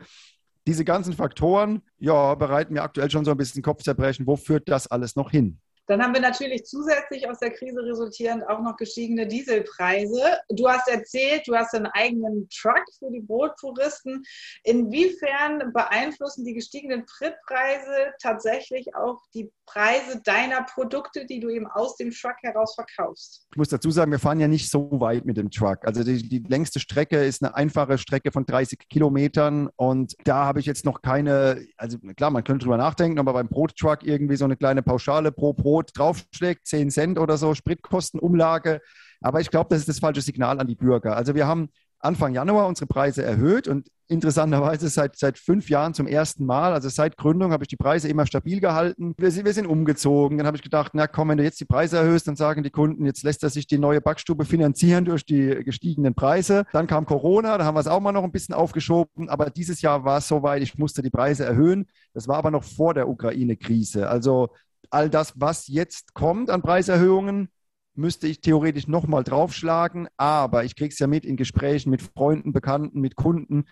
diese 0.66 0.84
ganzen 0.84 1.12
Faktoren, 1.12 1.82
ja, 1.98 2.34
bereiten 2.34 2.74
mir 2.74 2.82
aktuell 2.82 3.10
schon 3.10 3.24
so 3.24 3.30
ein 3.32 3.36
bisschen 3.36 3.62
Kopfzerbrechen. 3.62 4.26
Wo 4.26 4.36
führt 4.36 4.68
das 4.68 4.86
alles 4.86 5.16
noch 5.16 5.30
hin? 5.30 5.58
Dann 5.86 6.02
haben 6.02 6.14
wir 6.14 6.20
natürlich 6.20 6.64
zusätzlich 6.64 7.28
aus 7.28 7.38
der 7.38 7.50
Krise 7.50 7.82
resultierend 7.82 8.48
auch 8.48 8.60
noch 8.60 8.76
gestiegene 8.76 9.26
Dieselpreise. 9.26 10.38
Du 10.50 10.68
hast 10.68 10.88
erzählt, 10.88 11.42
du 11.46 11.56
hast 11.56 11.74
einen 11.74 11.86
eigenen 11.86 12.48
Truck 12.48 12.84
für 12.98 13.10
die 13.10 13.20
Brottouristen. 13.20 14.22
Inwiefern 14.62 15.72
beeinflussen 15.72 16.44
die 16.44 16.54
gestiegenen 16.54 17.04
Spritpreise 17.06 18.12
tatsächlich 18.20 18.94
auch 18.94 19.20
die 19.34 19.50
Preise 19.66 20.20
deiner 20.22 20.62
Produkte, 20.62 21.26
die 21.26 21.40
du 21.40 21.48
eben 21.48 21.66
aus 21.66 21.96
dem 21.96 22.10
Truck 22.10 22.36
heraus 22.42 22.74
verkaufst? 22.74 23.46
Ich 23.50 23.56
muss 23.56 23.68
dazu 23.68 23.90
sagen, 23.90 24.12
wir 24.12 24.18
fahren 24.18 24.38
ja 24.38 24.48
nicht 24.48 24.70
so 24.70 24.88
weit 25.00 25.24
mit 25.24 25.36
dem 25.36 25.50
Truck. 25.50 25.84
Also 25.84 26.04
die, 26.04 26.28
die 26.28 26.44
längste 26.46 26.78
Strecke 26.78 27.24
ist 27.24 27.42
eine 27.42 27.54
einfache 27.54 27.98
Strecke 27.98 28.30
von 28.30 28.46
30 28.46 28.78
Kilometern 28.88 29.68
und 29.76 30.14
da 30.24 30.44
habe 30.44 30.60
ich 30.60 30.66
jetzt 30.66 30.84
noch 30.84 31.02
keine, 31.02 31.66
also 31.76 31.98
klar, 32.16 32.30
man 32.30 32.44
könnte 32.44 32.64
drüber 32.64 32.76
nachdenken, 32.76 33.18
aber 33.18 33.32
beim 33.32 33.48
Brottruck 33.48 34.04
irgendwie 34.04 34.36
so 34.36 34.44
eine 34.44 34.56
kleine 34.56 34.82
Pauschale 34.82 35.32
pro 35.32 35.52
Brot 35.52 35.71
Brot 35.72 35.90
draufschlägt, 35.94 36.66
10 36.66 36.90
Cent 36.90 37.18
oder 37.18 37.38
so, 37.38 37.54
Spritkostenumlage. 37.54 38.82
Aber 39.22 39.40
ich 39.40 39.50
glaube, 39.50 39.70
das 39.70 39.80
ist 39.80 39.88
das 39.88 40.00
falsche 40.00 40.20
Signal 40.20 40.60
an 40.60 40.66
die 40.66 40.74
Bürger. 40.74 41.16
Also 41.16 41.34
wir 41.34 41.46
haben 41.46 41.70
Anfang 41.98 42.34
Januar 42.34 42.66
unsere 42.66 42.86
Preise 42.86 43.22
erhöht 43.22 43.68
und 43.68 43.88
interessanterweise 44.08 44.88
seit, 44.90 45.16
seit 45.16 45.38
fünf 45.38 45.70
Jahren 45.70 45.94
zum 45.94 46.06
ersten 46.06 46.44
Mal, 46.44 46.74
also 46.74 46.90
seit 46.90 47.16
Gründung, 47.16 47.52
habe 47.52 47.64
ich 47.64 47.68
die 47.68 47.76
Preise 47.76 48.08
immer 48.08 48.26
stabil 48.26 48.60
gehalten. 48.60 49.14
Wir 49.16 49.32
wir 49.32 49.54
sind 49.54 49.66
umgezogen. 49.66 50.36
Dann 50.36 50.46
habe 50.46 50.56
ich 50.56 50.62
gedacht, 50.62 50.92
na 50.94 51.06
komm, 51.06 51.30
wenn 51.30 51.38
du 51.38 51.44
jetzt 51.44 51.60
die 51.60 51.64
Preise 51.64 51.96
erhöhst, 51.96 52.28
dann 52.28 52.36
sagen 52.36 52.62
die 52.62 52.70
Kunden, 52.70 53.06
jetzt 53.06 53.22
lässt 53.22 53.42
er 53.42 53.48
sich 53.48 53.66
die 53.66 53.78
neue 53.78 54.02
Backstube 54.02 54.44
finanzieren 54.44 55.06
durch 55.06 55.24
die 55.24 55.62
gestiegenen 55.64 56.14
Preise. 56.14 56.64
Dann 56.72 56.86
kam 56.86 57.06
Corona, 57.06 57.56
da 57.56 57.64
haben 57.64 57.76
wir 57.76 57.80
es 57.80 57.86
auch 57.86 58.00
mal 58.00 58.12
noch 58.12 58.24
ein 58.24 58.32
bisschen 58.32 58.54
aufgeschoben. 58.54 59.30
Aber 59.30 59.48
dieses 59.48 59.80
Jahr 59.80 60.04
war 60.04 60.18
es 60.18 60.28
soweit, 60.28 60.60
ich 60.62 60.76
musste 60.76 61.00
die 61.00 61.10
Preise 61.10 61.46
erhöhen. 61.46 61.86
Das 62.12 62.28
war 62.28 62.36
aber 62.36 62.50
noch 62.50 62.64
vor 62.64 62.92
der 62.92 63.08
Ukraine-Krise. 63.08 64.10
Also 64.10 64.50
all 64.92 65.10
das, 65.10 65.34
was 65.36 65.68
jetzt 65.68 66.14
kommt 66.14 66.50
an 66.50 66.62
Preiserhöhungen, 66.62 67.48
müsste 67.94 68.26
ich 68.26 68.40
theoretisch 68.40 68.88
nochmal 68.88 69.24
draufschlagen. 69.24 70.08
Aber 70.16 70.64
ich 70.64 70.76
kriege 70.76 70.92
es 70.92 70.98
ja 70.98 71.06
mit 71.06 71.24
in 71.24 71.36
Gesprächen 71.36 71.90
mit 71.90 72.02
Freunden, 72.02 72.52
Bekannten, 72.52 73.00
mit 73.00 73.16
Kunden. 73.16 73.64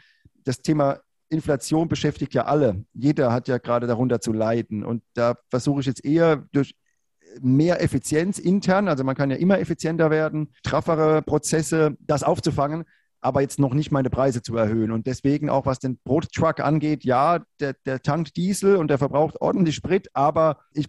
Das 0.44 0.62
Thema 0.62 1.00
Inflation 1.28 1.88
beschäftigt 1.88 2.35
ja 2.35 2.44
alle. 2.46 2.85
Jeder 2.92 3.33
hat 3.33 3.48
ja 3.48 3.59
gerade 3.59 3.87
darunter 3.87 4.20
zu 4.20 4.33
leiden. 4.33 4.85
Und 4.85 5.02
da 5.14 5.37
versuche 5.48 5.80
ich 5.80 5.87
jetzt 5.87 6.04
eher 6.04 6.48
durch 6.52 6.74
mehr 7.40 7.83
Effizienz 7.83 8.38
intern, 8.38 8.88
also 8.88 9.04
man 9.04 9.14
kann 9.14 9.30
ja 9.30 9.37
immer 9.37 9.61
effizienter 9.61 10.11
werden, 10.11 10.52
straffere 10.66 11.22
Prozesse, 11.22 11.96
das 12.00 12.24
aufzufangen, 12.24 12.85
aber 13.20 13.40
jetzt 13.40 13.61
noch 13.61 13.74
nicht 13.74 13.92
meine 13.92 14.11
Preise 14.11 14.42
zu 14.42 14.56
erhöhen. 14.56 14.90
Und 14.90 15.06
deswegen 15.06 15.48
auch, 15.48 15.66
was 15.66 15.78
den 15.78 15.98
Brottruck 15.98 16.59
angeht, 16.59 17.04
ja, 17.04 17.44
der, 17.61 17.74
der 17.87 18.02
tankt 18.02 18.37
Diesel 18.37 18.76
und 18.76 18.88
der 18.88 18.98
verbraucht 18.98 19.40
ordentlich 19.40 19.76
Sprit, 19.76 20.09
aber 20.12 20.59
ich 20.72 20.88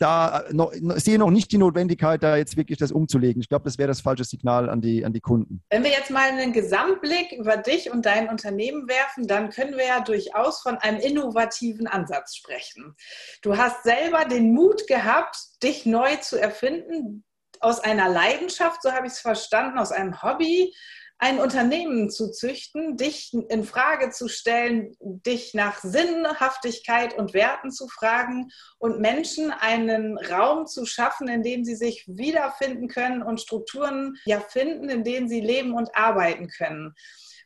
da 0.00 0.44
noch, 0.50 0.72
sehe 0.72 1.18
noch 1.18 1.30
nicht 1.30 1.52
die 1.52 1.58
Notwendigkeit, 1.58 2.22
da 2.22 2.36
jetzt 2.36 2.56
wirklich 2.56 2.78
das 2.78 2.90
umzulegen. 2.90 3.42
Ich 3.42 3.48
glaube, 3.48 3.64
das 3.64 3.76
wäre 3.76 3.88
das 3.88 4.00
falsche 4.00 4.24
Signal 4.24 4.68
an 4.70 4.80
die, 4.80 5.04
an 5.04 5.12
die 5.12 5.20
Kunden. 5.20 5.62
Wenn 5.70 5.84
wir 5.84 5.90
jetzt 5.90 6.10
mal 6.10 6.30
einen 6.30 6.52
Gesamtblick 6.52 7.32
über 7.32 7.58
dich 7.58 7.90
und 7.90 8.06
dein 8.06 8.28
Unternehmen 8.28 8.88
werfen, 8.88 9.26
dann 9.26 9.50
können 9.50 9.76
wir 9.76 9.86
ja 9.86 10.00
durchaus 10.00 10.60
von 10.62 10.78
einem 10.78 11.00
innovativen 11.00 11.86
Ansatz 11.86 12.34
sprechen. 12.34 12.94
Du 13.42 13.58
hast 13.58 13.84
selber 13.84 14.24
den 14.24 14.54
Mut 14.54 14.86
gehabt, 14.86 15.36
dich 15.62 15.84
neu 15.84 16.16
zu 16.16 16.40
erfinden, 16.40 17.24
aus 17.60 17.80
einer 17.80 18.08
Leidenschaft, 18.08 18.82
so 18.82 18.92
habe 18.92 19.06
ich 19.06 19.12
es 19.12 19.20
verstanden, 19.20 19.78
aus 19.78 19.92
einem 19.92 20.22
Hobby, 20.22 20.74
ein 21.22 21.38
Unternehmen 21.38 22.08
zu 22.08 22.32
züchten, 22.32 22.96
dich 22.96 23.34
in 23.50 23.64
Frage 23.64 24.10
zu 24.10 24.26
stellen, 24.26 24.96
dich 25.00 25.52
nach 25.52 25.78
Sinnhaftigkeit 25.80 27.16
und 27.16 27.34
Werten 27.34 27.70
zu 27.70 27.88
fragen 27.88 28.50
und 28.78 29.00
Menschen 29.00 29.50
einen 29.52 30.16
Raum 30.16 30.66
zu 30.66 30.86
schaffen, 30.86 31.28
in 31.28 31.42
dem 31.42 31.62
sie 31.62 31.76
sich 31.76 32.06
wiederfinden 32.08 32.88
können 32.88 33.22
und 33.22 33.38
Strukturen 33.38 34.16
ja 34.24 34.40
finden, 34.40 34.88
in 34.88 35.04
denen 35.04 35.28
sie 35.28 35.42
leben 35.42 35.74
und 35.74 35.94
arbeiten 35.94 36.48
können. 36.48 36.94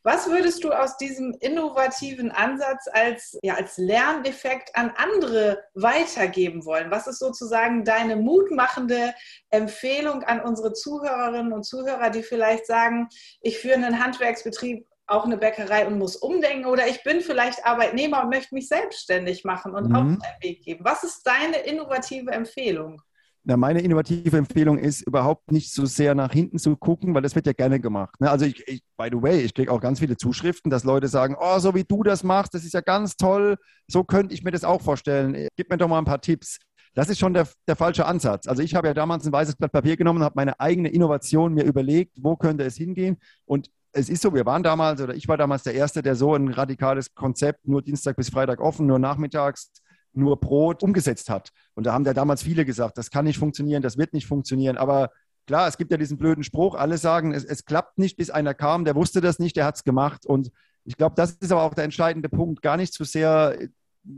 Was 0.05 0.29
würdest 0.29 0.63
du 0.63 0.71
aus 0.71 0.97
diesem 0.97 1.35
innovativen 1.39 2.29
Ansatz 2.29 2.87
als, 2.93 3.39
ja, 3.41 3.55
als 3.55 3.79
Lerneffekt 3.79 4.75
an 4.75 4.93
andere 4.97 5.63
weitergeben 5.73 6.63
wollen? 6.63 6.91
Was 6.91 7.07
ist 7.07 7.17
sozusagen 7.17 7.83
deine 7.83 8.15
mutmachende 8.15 9.15
Empfehlung 9.49 10.21
an 10.21 10.41
unsere 10.41 10.73
Zuhörerinnen 10.73 11.51
und 11.53 11.63
Zuhörer, 11.63 12.11
die 12.11 12.21
vielleicht 12.21 12.67
sagen, 12.67 13.09
ich 13.41 13.57
führe 13.57 13.77
einen 13.77 14.03
Handwerksbetrieb 14.03 14.85
auch 15.07 15.25
eine 15.25 15.37
Bäckerei 15.37 15.87
und 15.87 15.97
muss 15.97 16.17
umdenken 16.17 16.67
oder 16.67 16.87
ich 16.87 17.01
bin 17.03 17.21
vielleicht 17.21 17.65
Arbeitnehmer 17.65 18.21
und 18.21 18.29
möchte 18.29 18.53
mich 18.53 18.67
selbstständig 18.67 19.43
machen 19.43 19.73
und 19.73 19.89
mhm. 19.89 19.95
auch 19.95 20.01
einen 20.01 20.21
Weg 20.41 20.63
geben. 20.63 20.85
Was 20.85 21.03
ist 21.03 21.23
deine 21.25 21.57
innovative 21.57 22.29
Empfehlung? 22.29 23.01
Na, 23.47 23.57
meine 23.57 23.81
innovative 23.81 24.37
Empfehlung 24.37 24.79
ist, 24.79 25.01
überhaupt 25.05 25.51
nicht 25.51 25.71
so 25.71 25.85
sehr 25.85 26.15
nach 26.15 26.33
hinten 26.33 26.57
zu 26.57 26.75
gucken, 26.75 27.13
weil 27.13 27.21
das 27.21 27.35
wird 27.35 27.45
ja 27.45 27.53
gerne 27.53 27.79
gemacht. 27.79 28.19
Ne? 28.19 28.29
Also 28.29 28.45
ich, 28.45 28.67
ich, 28.67 28.81
by 28.97 29.07
the 29.11 29.21
way, 29.21 29.41
ich 29.41 29.53
kriege 29.53 29.71
auch 29.71 29.79
ganz 29.79 29.99
viele 29.99 30.17
Zuschriften, 30.17 30.71
dass 30.71 30.83
Leute 30.83 31.07
sagen, 31.07 31.35
oh, 31.39 31.59
so 31.59 31.75
wie 31.75 31.83
du 31.83 32.01
das 32.01 32.23
machst, 32.23 32.55
das 32.55 32.63
ist 32.63 32.73
ja 32.73 32.81
ganz 32.81 33.17
toll, 33.17 33.57
so 33.87 34.03
könnte 34.03 34.33
ich 34.33 34.43
mir 34.43 34.49
das 34.49 34.63
auch 34.63 34.81
vorstellen. 34.81 35.47
Gib 35.55 35.69
mir 35.69 35.77
doch 35.77 35.87
mal 35.87 35.99
ein 35.99 36.05
paar 36.05 36.21
Tipps. 36.21 36.57
Das 36.95 37.07
ist 37.09 37.19
schon 37.19 37.35
der, 37.35 37.47
der 37.67 37.75
falsche 37.75 38.07
Ansatz. 38.07 38.47
Also 38.47 38.63
ich 38.63 38.73
habe 38.73 38.87
ja 38.87 38.95
damals 38.95 39.27
ein 39.27 39.31
weißes 39.31 39.57
Blatt 39.57 39.71
Papier 39.71 39.95
genommen 39.95 40.19
und 40.19 40.25
habe 40.25 40.35
meine 40.37 40.59
eigene 40.59 40.89
Innovation 40.89 41.53
mir 41.53 41.65
überlegt, 41.65 42.17
wo 42.19 42.35
könnte 42.37 42.63
es 42.63 42.77
hingehen. 42.77 43.17
Und 43.45 43.69
es 43.91 44.09
ist 44.09 44.23
so, 44.23 44.33
wir 44.33 44.45
waren 44.45 44.63
damals, 44.63 45.01
oder 45.01 45.13
ich 45.13 45.27
war 45.27 45.37
damals 45.37 45.63
der 45.63 45.75
Erste, 45.75 46.01
der 46.01 46.15
so 46.15 46.33
ein 46.33 46.49
radikales 46.49 47.13
Konzept, 47.13 47.67
nur 47.67 47.83
Dienstag 47.83 48.15
bis 48.15 48.29
Freitag 48.29 48.59
offen, 48.59 48.87
nur 48.87 48.97
nachmittags, 48.97 49.71
nur 50.17 50.39
Brot 50.39 50.83
umgesetzt 50.83 51.29
hat. 51.29 51.51
Und 51.73 51.85
da 51.85 51.93
haben 51.93 52.03
da 52.03 52.13
damals 52.13 52.43
viele 52.43 52.65
gesagt, 52.65 52.97
das 52.97 53.11
kann 53.11 53.25
nicht 53.25 53.37
funktionieren, 53.37 53.81
das 53.81 53.97
wird 53.97 54.13
nicht 54.13 54.27
funktionieren. 54.27 54.77
Aber 54.77 55.11
klar, 55.45 55.67
es 55.67 55.77
gibt 55.77 55.91
ja 55.91 55.97
diesen 55.97 56.17
blöden 56.17 56.43
Spruch, 56.43 56.75
alle 56.75 56.97
sagen, 56.97 57.33
es, 57.33 57.43
es 57.43 57.65
klappt 57.65 57.97
nicht, 57.97 58.17
bis 58.17 58.29
einer 58.29 58.53
kam, 58.53 58.85
der 58.85 58.95
wusste 58.95 59.21
das 59.21 59.39
nicht, 59.39 59.55
der 59.55 59.65
hat 59.65 59.75
es 59.75 59.83
gemacht. 59.83 60.25
Und 60.25 60.51
ich 60.83 60.97
glaube, 60.97 61.15
das 61.15 61.31
ist 61.31 61.51
aber 61.51 61.63
auch 61.63 61.73
der 61.73 61.83
entscheidende 61.83 62.29
Punkt, 62.29 62.61
gar 62.61 62.77
nicht 62.77 62.93
zu 62.93 63.03
sehr 63.03 63.57
äh, 63.59 63.69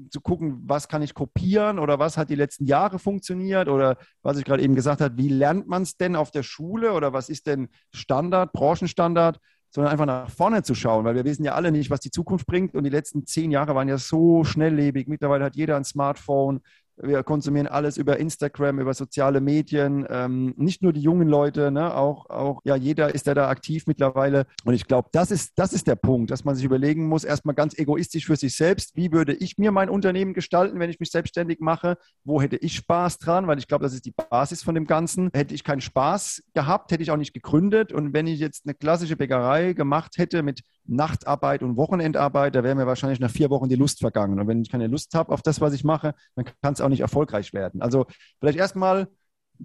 zu 0.09 0.19
gucken, 0.19 0.63
was 0.65 0.89
kann 0.89 1.01
ich 1.01 1.13
kopieren 1.13 1.79
oder 1.79 1.97
was 1.97 2.17
hat 2.17 2.29
die 2.29 2.35
letzten 2.35 2.65
Jahre 2.65 2.99
funktioniert 2.99 3.69
oder 3.69 3.97
was 4.21 4.37
ich 4.37 4.43
gerade 4.43 4.61
eben 4.61 4.75
gesagt 4.75 4.99
habe, 4.99 5.17
wie 5.17 5.29
lernt 5.29 5.67
man 5.67 5.83
es 5.83 5.95
denn 5.95 6.17
auf 6.17 6.29
der 6.29 6.43
Schule 6.43 6.91
oder 6.91 7.13
was 7.13 7.29
ist 7.29 7.47
denn 7.47 7.69
Standard, 7.93 8.51
Branchenstandard, 8.51 9.39
sondern 9.77 9.91
einfach 9.91 10.07
nach 10.07 10.31
vorne 10.31 10.63
zu 10.63 10.73
schauen, 10.73 11.05
weil 11.05 11.13
wir 11.13 11.23
wissen 11.23 11.43
ja 11.43 11.53
alle 11.53 11.71
nicht, 11.71 11.91
was 11.91 11.99
die 11.99 12.09
Zukunft 12.09 12.47
bringt. 12.47 12.73
Und 12.73 12.83
die 12.83 12.89
letzten 12.89 13.27
zehn 13.27 13.51
Jahre 13.51 13.75
waren 13.75 13.87
ja 13.87 13.99
so 13.99 14.43
schnelllebig. 14.43 15.07
Mittlerweile 15.07 15.45
hat 15.45 15.55
jeder 15.55 15.75
ein 15.75 15.83
Smartphone, 15.83 16.61
wir 17.01 17.23
konsumieren 17.23 17.67
alles 17.67 17.97
über 17.97 18.17
Instagram, 18.17 18.79
über 18.79 18.93
soziale 18.93 19.41
Medien. 19.41 20.05
Ähm, 20.09 20.53
nicht 20.57 20.81
nur 20.81 20.93
die 20.93 21.01
jungen 21.01 21.27
Leute, 21.27 21.71
ne? 21.71 21.95
auch, 21.95 22.29
auch 22.29 22.61
ja, 22.63 22.75
jeder 22.75 23.13
ist 23.13 23.27
ja 23.27 23.33
da 23.33 23.49
aktiv 23.49 23.85
mittlerweile. 23.87 24.47
Und 24.65 24.73
ich 24.73 24.87
glaube, 24.87 25.09
das 25.11 25.31
ist, 25.31 25.53
das 25.57 25.73
ist 25.73 25.87
der 25.87 25.95
Punkt, 25.95 26.31
dass 26.31 26.43
man 26.43 26.55
sich 26.55 26.65
überlegen 26.65 27.07
muss, 27.07 27.23
erstmal 27.23 27.55
ganz 27.55 27.77
egoistisch 27.77 28.25
für 28.25 28.35
sich 28.35 28.55
selbst, 28.55 28.95
wie 28.95 29.11
würde 29.11 29.33
ich 29.33 29.57
mir 29.57 29.71
mein 29.71 29.89
Unternehmen 29.89 30.33
gestalten, 30.33 30.79
wenn 30.79 30.89
ich 30.89 30.99
mich 30.99 31.11
selbstständig 31.11 31.59
mache? 31.59 31.97
Wo 32.23 32.41
hätte 32.41 32.57
ich 32.57 32.75
Spaß 32.75 33.19
dran? 33.19 33.47
Weil 33.47 33.59
ich 33.59 33.67
glaube, 33.67 33.83
das 33.83 33.93
ist 33.93 34.05
die 34.05 34.13
Basis 34.29 34.63
von 34.63 34.75
dem 34.75 34.85
Ganzen. 34.85 35.29
Hätte 35.33 35.53
ich 35.53 35.63
keinen 35.63 35.81
Spaß 35.81 36.43
gehabt, 36.53 36.91
hätte 36.91 37.03
ich 37.03 37.11
auch 37.11 37.17
nicht 37.17 37.33
gegründet. 37.33 37.93
Und 37.93 38.13
wenn 38.13 38.27
ich 38.27 38.39
jetzt 38.39 38.65
eine 38.65 38.73
klassische 38.73 39.15
Bäckerei 39.15 39.73
gemacht 39.73 40.17
hätte 40.17 40.41
mit 40.41 40.61
Nachtarbeit 40.87 41.63
und 41.63 41.77
Wochenendarbeit, 41.77 42.55
da 42.55 42.63
wäre 42.63 42.75
mir 42.75 42.87
wahrscheinlich 42.87 43.19
nach 43.19 43.31
vier 43.31 43.49
Wochen 43.49 43.69
die 43.69 43.75
Lust 43.75 43.99
vergangen. 43.99 44.39
Und 44.39 44.47
wenn 44.47 44.61
ich 44.61 44.69
keine 44.69 44.87
Lust 44.87 45.13
habe 45.13 45.31
auf 45.31 45.41
das, 45.41 45.61
was 45.61 45.73
ich 45.73 45.83
mache, 45.83 46.15
dann 46.35 46.45
kann 46.61 46.73
es 46.73 46.81
auch 46.81 46.89
nicht 46.89 47.01
erfolgreich 47.01 47.53
werden. 47.53 47.81
Also 47.81 48.05
vielleicht 48.39 48.57
erstmal 48.57 49.01
ein 49.01 49.07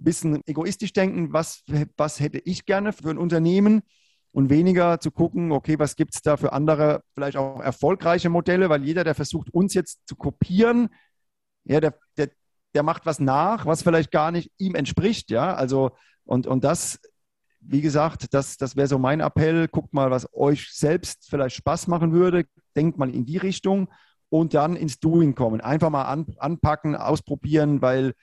bisschen 0.03 0.41
egoistisch 0.45 0.93
denken, 0.93 1.33
was, 1.33 1.63
was 1.97 2.19
hätte 2.19 2.39
ich 2.39 2.65
gerne 2.65 2.93
für 2.93 3.09
ein 3.09 3.17
Unternehmen 3.17 3.81
und 4.31 4.49
weniger 4.49 4.99
zu 4.99 5.11
gucken, 5.11 5.51
okay, 5.51 5.77
was 5.79 5.95
gibt 5.95 6.15
es 6.15 6.21
da 6.21 6.37
für 6.37 6.53
andere, 6.53 7.03
vielleicht 7.13 7.37
auch 7.37 7.61
erfolgreiche 7.61 8.29
Modelle, 8.29 8.69
weil 8.69 8.83
jeder, 8.83 9.03
der 9.03 9.15
versucht, 9.15 9.53
uns 9.53 9.73
jetzt 9.75 10.01
zu 10.07 10.15
kopieren, 10.15 10.89
ja, 11.65 11.79
der, 11.79 11.95
der, 12.17 12.29
der 12.73 12.83
macht 12.83 13.05
was 13.05 13.19
nach, 13.19 13.65
was 13.65 13.83
vielleicht 13.83 14.11
gar 14.11 14.31
nicht 14.31 14.51
ihm 14.57 14.75
entspricht, 14.75 15.29
ja, 15.29 15.53
also 15.53 15.91
und, 16.25 16.47
und 16.47 16.63
das 16.63 16.99
wie 17.65 17.81
gesagt, 17.81 18.33
das, 18.33 18.57
das 18.57 18.75
wäre 18.75 18.87
so 18.87 18.99
mein 18.99 19.19
Appell. 19.19 19.67
Guckt 19.67 19.93
mal, 19.93 20.11
was 20.11 20.27
euch 20.33 20.69
selbst 20.71 21.27
vielleicht 21.29 21.55
Spaß 21.55 21.87
machen 21.87 22.11
würde. 22.11 22.45
Denkt 22.75 22.97
mal 22.97 23.13
in 23.13 23.25
die 23.25 23.37
Richtung 23.37 23.89
und 24.29 24.53
dann 24.53 24.75
ins 24.75 24.99
Doing 24.99 25.35
kommen. 25.35 25.61
Einfach 25.61 25.89
mal 25.89 26.03
an, 26.03 26.25
anpacken, 26.37 26.95
ausprobieren, 26.95 27.81
weil 27.81 28.13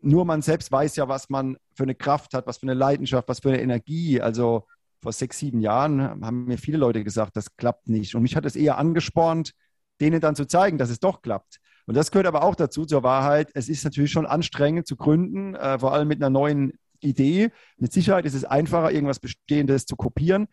nur 0.00 0.24
man 0.24 0.42
selbst 0.42 0.70
weiß 0.70 0.96
ja, 0.96 1.08
was 1.08 1.30
man 1.30 1.56
für 1.74 1.84
eine 1.84 1.94
Kraft 1.94 2.34
hat, 2.34 2.46
was 2.46 2.58
für 2.58 2.66
eine 2.66 2.74
Leidenschaft, 2.74 3.28
was 3.28 3.40
für 3.40 3.48
eine 3.48 3.62
Energie. 3.62 4.20
Also 4.20 4.66
vor 5.02 5.12
sechs, 5.12 5.38
sieben 5.38 5.60
Jahren 5.60 6.00
haben 6.02 6.44
mir 6.44 6.58
viele 6.58 6.78
Leute 6.78 7.04
gesagt, 7.04 7.36
das 7.36 7.56
klappt 7.56 7.88
nicht. 7.88 8.14
Und 8.14 8.22
mich 8.22 8.36
hat 8.36 8.44
es 8.44 8.56
eher 8.56 8.78
angespornt, 8.78 9.52
denen 10.00 10.20
dann 10.20 10.36
zu 10.36 10.46
zeigen, 10.46 10.78
dass 10.78 10.90
es 10.90 11.00
doch 11.00 11.22
klappt. 11.22 11.58
Und 11.86 11.96
das 11.96 12.10
gehört 12.10 12.26
aber 12.26 12.42
auch 12.42 12.54
dazu 12.54 12.86
zur 12.86 13.02
Wahrheit. 13.02 13.50
Es 13.54 13.68
ist 13.68 13.84
natürlich 13.84 14.10
schon 14.10 14.26
anstrengend 14.26 14.86
zu 14.86 14.96
gründen, 14.96 15.54
äh, 15.54 15.78
vor 15.78 15.92
allem 15.92 16.08
mit 16.08 16.22
einer 16.22 16.30
neuen 16.30 16.72
Idee. 17.04 17.50
Mit 17.76 17.92
Sicherheit 17.92 18.24
ist 18.24 18.34
es 18.34 18.44
einfacher, 18.44 18.92
irgendwas 18.92 19.20
Bestehendes 19.20 19.86
zu 19.86 19.96
kopieren. 19.96 20.48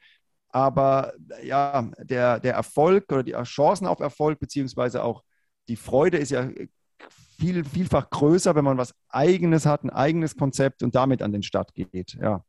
Aber 0.50 1.14
ja, 1.44 1.90
der, 2.00 2.40
der 2.40 2.54
Erfolg 2.54 3.12
oder 3.12 3.24
die 3.24 3.34
Chancen 3.44 3.88
auf 3.88 4.00
Erfolg, 4.00 4.40
beziehungsweise 4.40 5.04
auch 5.04 5.24
die 5.70 5.78
Freude 5.78 6.18
ist 6.18 6.32
ja 6.32 6.50
viel, 7.40 7.64
vielfach 7.64 8.10
größer, 8.10 8.56
wenn 8.56 8.66
man 8.66 8.78
was 8.78 8.94
Eigenes 9.10 9.66
hat, 9.66 9.84
ein 9.84 9.90
eigenes 9.90 10.36
Konzept 10.36 10.84
und 10.84 10.94
damit 10.96 11.22
an 11.22 11.32
den 11.32 11.44
Start 11.44 11.74
geht. 11.74 12.14
Ja. 12.14 12.44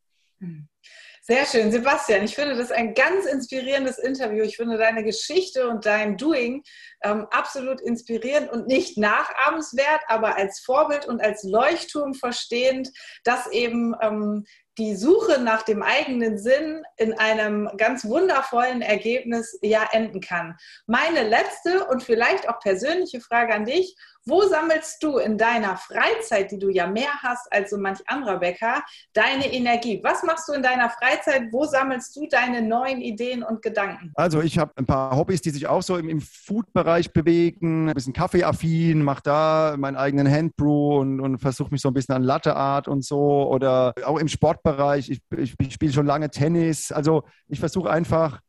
Sehr 1.24 1.46
schön, 1.46 1.70
Sebastian. 1.70 2.24
Ich 2.24 2.34
finde 2.34 2.56
das 2.56 2.72
ein 2.72 2.94
ganz 2.94 3.26
inspirierendes 3.26 3.96
Interview. 3.98 4.42
Ich 4.42 4.56
finde 4.56 4.76
deine 4.76 5.04
Geschichte 5.04 5.68
und 5.68 5.86
dein 5.86 6.16
Doing 6.16 6.64
ähm, 7.04 7.28
absolut 7.30 7.80
inspirierend 7.80 8.50
und 8.50 8.66
nicht 8.66 8.98
nachahmenswert, 8.98 10.00
aber 10.08 10.36
als 10.36 10.58
Vorbild 10.58 11.06
und 11.06 11.20
als 11.20 11.44
Leuchtturm 11.44 12.14
verstehend, 12.14 12.90
dass 13.22 13.46
eben 13.52 13.94
ähm, 14.02 14.44
die 14.78 14.96
Suche 14.96 15.40
nach 15.40 15.62
dem 15.62 15.82
eigenen 15.82 16.38
Sinn 16.38 16.82
in 16.96 17.12
einem 17.14 17.68
ganz 17.76 18.06
wundervollen 18.06 18.80
Ergebnis 18.80 19.58
ja 19.62 19.86
enden 19.92 20.20
kann. 20.20 20.56
Meine 20.86 21.28
letzte 21.28 21.84
und 21.86 22.02
vielleicht 22.02 22.48
auch 22.48 22.58
persönliche 22.60 23.20
Frage 23.20 23.54
an 23.54 23.66
dich. 23.66 23.96
Wo 24.24 24.42
sammelst 24.42 25.02
du 25.02 25.18
in 25.18 25.36
deiner 25.36 25.76
Freizeit, 25.76 26.52
die 26.52 26.58
du 26.58 26.68
ja 26.68 26.86
mehr 26.86 27.10
hast 27.24 27.52
als 27.52 27.70
so 27.70 27.76
manch 27.76 27.98
anderer 28.06 28.38
Bäcker, 28.38 28.84
deine 29.14 29.52
Energie? 29.52 30.00
Was 30.04 30.22
machst 30.22 30.48
du 30.48 30.52
in 30.52 30.62
deiner 30.62 30.90
Freizeit? 30.90 31.48
Wo 31.50 31.64
sammelst 31.64 32.14
du 32.14 32.28
deine 32.28 32.62
neuen 32.62 33.00
Ideen 33.00 33.42
und 33.42 33.62
Gedanken? 33.62 34.12
Also 34.14 34.40
ich 34.40 34.58
habe 34.58 34.70
ein 34.76 34.86
paar 34.86 35.16
Hobbys, 35.16 35.42
die 35.42 35.50
sich 35.50 35.66
auch 35.66 35.82
so 35.82 35.96
im, 35.96 36.08
im 36.08 36.20
Food-Bereich 36.20 37.12
bewegen, 37.12 37.88
ein 37.88 37.94
bisschen 37.94 38.12
Kaffeeaffin, 38.12 39.02
mache 39.02 39.22
da 39.24 39.74
meinen 39.76 39.96
eigenen 39.96 40.30
Handbrew 40.30 41.00
und, 41.00 41.18
und 41.18 41.38
versuche 41.38 41.72
mich 41.72 41.80
so 41.80 41.88
ein 41.88 41.94
bisschen 41.94 42.14
an 42.14 42.22
Latteart 42.22 42.86
und 42.86 43.04
so 43.04 43.48
oder 43.50 43.92
auch 44.04 44.18
im 44.18 44.28
Sportbereich. 44.62 45.10
Ich, 45.10 45.20
ich, 45.36 45.54
ich 45.58 45.74
spiele 45.74 45.92
schon 45.92 46.06
lange 46.06 46.30
Tennis. 46.30 46.92
Also 46.92 47.24
ich 47.48 47.60
versuche 47.60 47.90
einfach 47.90 48.40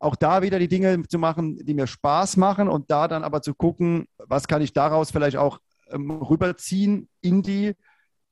auch 0.00 0.16
da 0.16 0.42
wieder 0.42 0.58
die 0.58 0.68
Dinge 0.68 1.02
zu 1.08 1.18
machen, 1.18 1.58
die 1.64 1.74
mir 1.74 1.86
Spaß 1.86 2.36
machen 2.36 2.68
und 2.68 2.90
da 2.90 3.08
dann 3.08 3.24
aber 3.24 3.42
zu 3.42 3.54
gucken, 3.54 4.06
was 4.16 4.46
kann 4.46 4.62
ich 4.62 4.72
daraus 4.72 5.10
vielleicht 5.10 5.36
auch 5.36 5.58
ähm, 5.90 6.10
rüberziehen 6.10 7.08
in 7.20 7.42
die 7.42 7.74